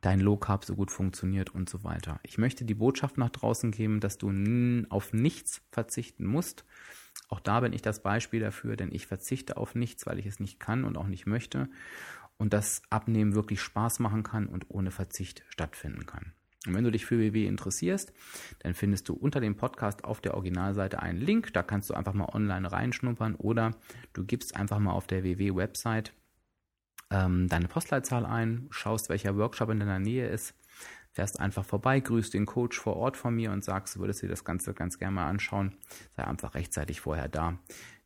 dein 0.00 0.20
Low 0.20 0.36
Carb 0.36 0.64
so 0.64 0.74
gut 0.74 0.90
funktioniert 0.90 1.54
und 1.54 1.68
so 1.68 1.84
weiter. 1.84 2.20
Ich 2.22 2.38
möchte 2.38 2.64
die 2.64 2.74
Botschaft 2.74 3.18
nach 3.18 3.30
draußen 3.30 3.70
geben, 3.70 4.00
dass 4.00 4.18
du 4.18 4.30
auf 4.88 5.12
nichts 5.12 5.62
verzichten 5.70 6.26
musst. 6.26 6.64
Auch 7.28 7.40
da 7.40 7.60
bin 7.60 7.72
ich 7.72 7.82
das 7.82 8.02
Beispiel 8.02 8.40
dafür, 8.40 8.76
denn 8.76 8.92
ich 8.92 9.06
verzichte 9.06 9.56
auf 9.56 9.74
nichts, 9.74 10.06
weil 10.06 10.18
ich 10.18 10.26
es 10.26 10.40
nicht 10.40 10.60
kann 10.60 10.84
und 10.84 10.96
auch 10.96 11.06
nicht 11.06 11.26
möchte. 11.26 11.68
Und 12.38 12.52
das 12.52 12.82
Abnehmen 12.90 13.34
wirklich 13.34 13.60
Spaß 13.60 13.98
machen 13.98 14.22
kann 14.22 14.46
und 14.46 14.66
ohne 14.68 14.90
Verzicht 14.90 15.42
stattfinden 15.48 16.06
kann. 16.06 16.32
Und 16.66 16.74
wenn 16.74 16.84
du 16.84 16.90
dich 16.90 17.06
für 17.06 17.18
WW 17.18 17.46
interessierst, 17.46 18.12
dann 18.58 18.74
findest 18.74 19.08
du 19.08 19.14
unter 19.14 19.40
dem 19.40 19.56
Podcast 19.56 20.04
auf 20.04 20.20
der 20.20 20.34
Originalseite 20.34 21.00
einen 21.00 21.20
Link. 21.20 21.52
Da 21.52 21.62
kannst 21.62 21.90
du 21.90 21.94
einfach 21.94 22.12
mal 22.12 22.28
online 22.32 22.70
reinschnuppern 22.70 23.36
oder 23.36 23.72
du 24.12 24.24
gibst 24.24 24.56
einfach 24.56 24.78
mal 24.78 24.92
auf 24.92 25.06
der 25.06 25.24
WW-Website 25.24 26.12
ähm, 27.10 27.48
deine 27.48 27.68
Postleitzahl 27.68 28.26
ein, 28.26 28.66
schaust, 28.70 29.08
welcher 29.08 29.36
Workshop 29.36 29.70
in 29.70 29.80
deiner 29.80 29.98
Nähe 29.98 30.28
ist, 30.28 30.54
fährst 31.12 31.40
einfach 31.40 31.64
vorbei, 31.64 32.00
grüßt 32.00 32.34
den 32.34 32.46
Coach 32.46 32.78
vor 32.78 32.96
Ort 32.96 33.16
von 33.16 33.34
mir 33.34 33.50
und 33.52 33.64
sagst, 33.64 33.96
du 33.96 34.00
würdest 34.00 34.22
dir 34.22 34.28
das 34.28 34.44
Ganze 34.44 34.74
ganz 34.74 34.98
gerne 34.98 35.14
mal 35.14 35.28
anschauen. 35.28 35.76
Sei 36.14 36.24
einfach 36.24 36.54
rechtzeitig 36.54 37.00
vorher 37.00 37.28
da. 37.28 37.58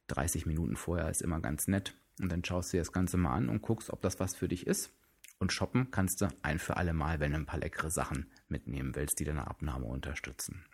30 0.06 0.46
Minuten 0.46 0.76
vorher 0.76 1.08
ist 1.10 1.22
immer 1.22 1.40
ganz 1.40 1.66
nett. 1.66 1.94
Und 2.20 2.30
dann 2.30 2.44
schaust 2.44 2.72
du 2.72 2.76
dir 2.76 2.82
das 2.82 2.92
Ganze 2.92 3.16
mal 3.16 3.34
an 3.34 3.48
und 3.48 3.62
guckst, 3.62 3.90
ob 3.90 4.00
das 4.00 4.20
was 4.20 4.36
für 4.36 4.46
dich 4.46 4.66
ist. 4.66 4.92
Und 5.38 5.52
shoppen 5.52 5.90
kannst 5.90 6.20
du 6.20 6.28
ein 6.42 6.58
für 6.58 6.76
alle 6.76 6.92
Mal, 6.92 7.18
wenn 7.18 7.32
du 7.32 7.38
ein 7.38 7.46
paar 7.46 7.58
leckere 7.58 7.90
Sachen 7.90 8.30
mitnehmen 8.48 8.94
willst, 8.94 9.18
die 9.18 9.24
deine 9.24 9.48
Abnahme 9.48 9.86
unterstützen. 9.86 10.64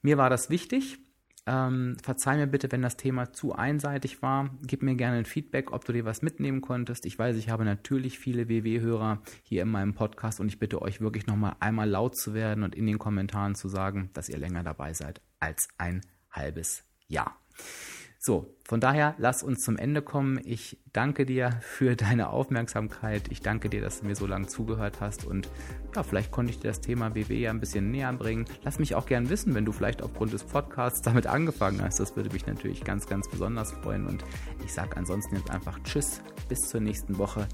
Mir 0.00 0.16
war 0.16 0.30
das 0.30 0.48
wichtig, 0.48 0.98
ähm, 1.50 1.96
verzeih 2.00 2.36
mir 2.36 2.46
bitte, 2.46 2.70
wenn 2.70 2.82
das 2.82 2.96
Thema 2.96 3.32
zu 3.32 3.52
einseitig 3.52 4.22
war. 4.22 4.50
Gib 4.62 4.82
mir 4.82 4.94
gerne 4.94 5.18
ein 5.18 5.24
Feedback, 5.24 5.72
ob 5.72 5.84
du 5.84 5.92
dir 5.92 6.04
was 6.04 6.22
mitnehmen 6.22 6.60
konntest. 6.60 7.04
Ich 7.06 7.18
weiß, 7.18 7.36
ich 7.36 7.50
habe 7.50 7.64
natürlich 7.64 8.20
viele 8.20 8.48
WW-Hörer 8.48 9.20
hier 9.42 9.62
in 9.62 9.68
meinem 9.68 9.94
Podcast 9.94 10.38
und 10.38 10.48
ich 10.48 10.60
bitte 10.60 10.80
euch 10.80 11.00
wirklich 11.00 11.26
nochmal 11.26 11.56
einmal 11.58 11.88
laut 11.88 12.16
zu 12.16 12.34
werden 12.34 12.62
und 12.62 12.76
in 12.76 12.86
den 12.86 12.98
Kommentaren 12.98 13.56
zu 13.56 13.68
sagen, 13.68 14.10
dass 14.12 14.28
ihr 14.28 14.38
länger 14.38 14.62
dabei 14.62 14.94
seid 14.94 15.20
als 15.40 15.68
ein 15.76 16.02
halbes 16.30 16.84
Jahr. 17.08 17.36
So, 18.22 18.54
von 18.68 18.80
daher 18.80 19.14
lass 19.16 19.42
uns 19.42 19.64
zum 19.64 19.78
Ende 19.78 20.02
kommen. 20.02 20.38
Ich 20.44 20.76
danke 20.92 21.24
dir 21.24 21.58
für 21.62 21.96
deine 21.96 22.28
Aufmerksamkeit. 22.28 23.28
Ich 23.30 23.40
danke 23.40 23.70
dir, 23.70 23.80
dass 23.80 24.00
du 24.00 24.06
mir 24.06 24.14
so 24.14 24.26
lange 24.26 24.46
zugehört 24.46 25.00
hast 25.00 25.24
und 25.24 25.48
ja, 25.96 26.02
vielleicht 26.02 26.30
konnte 26.30 26.52
ich 26.52 26.58
dir 26.58 26.68
das 26.68 26.82
Thema 26.82 27.08
BW 27.08 27.34
ja 27.34 27.48
ein 27.48 27.60
bisschen 27.60 27.90
näher 27.90 28.12
bringen. 28.12 28.44
Lass 28.62 28.78
mich 28.78 28.94
auch 28.94 29.06
gern 29.06 29.30
wissen, 29.30 29.54
wenn 29.54 29.64
du 29.64 29.72
vielleicht 29.72 30.02
aufgrund 30.02 30.34
des 30.34 30.44
Podcasts 30.44 31.00
damit 31.00 31.26
angefangen 31.26 31.80
hast. 31.80 31.98
Das 31.98 32.14
würde 32.14 32.28
mich 32.30 32.46
natürlich 32.46 32.84
ganz, 32.84 33.06
ganz 33.06 33.26
besonders 33.26 33.72
freuen 33.72 34.06
und 34.06 34.22
ich 34.66 34.74
sage 34.74 34.98
ansonsten 34.98 35.36
jetzt 35.36 35.50
einfach 35.50 35.78
Tschüss, 35.82 36.20
bis 36.46 36.68
zur 36.68 36.82
nächsten 36.82 37.16
Woche. 37.16 37.48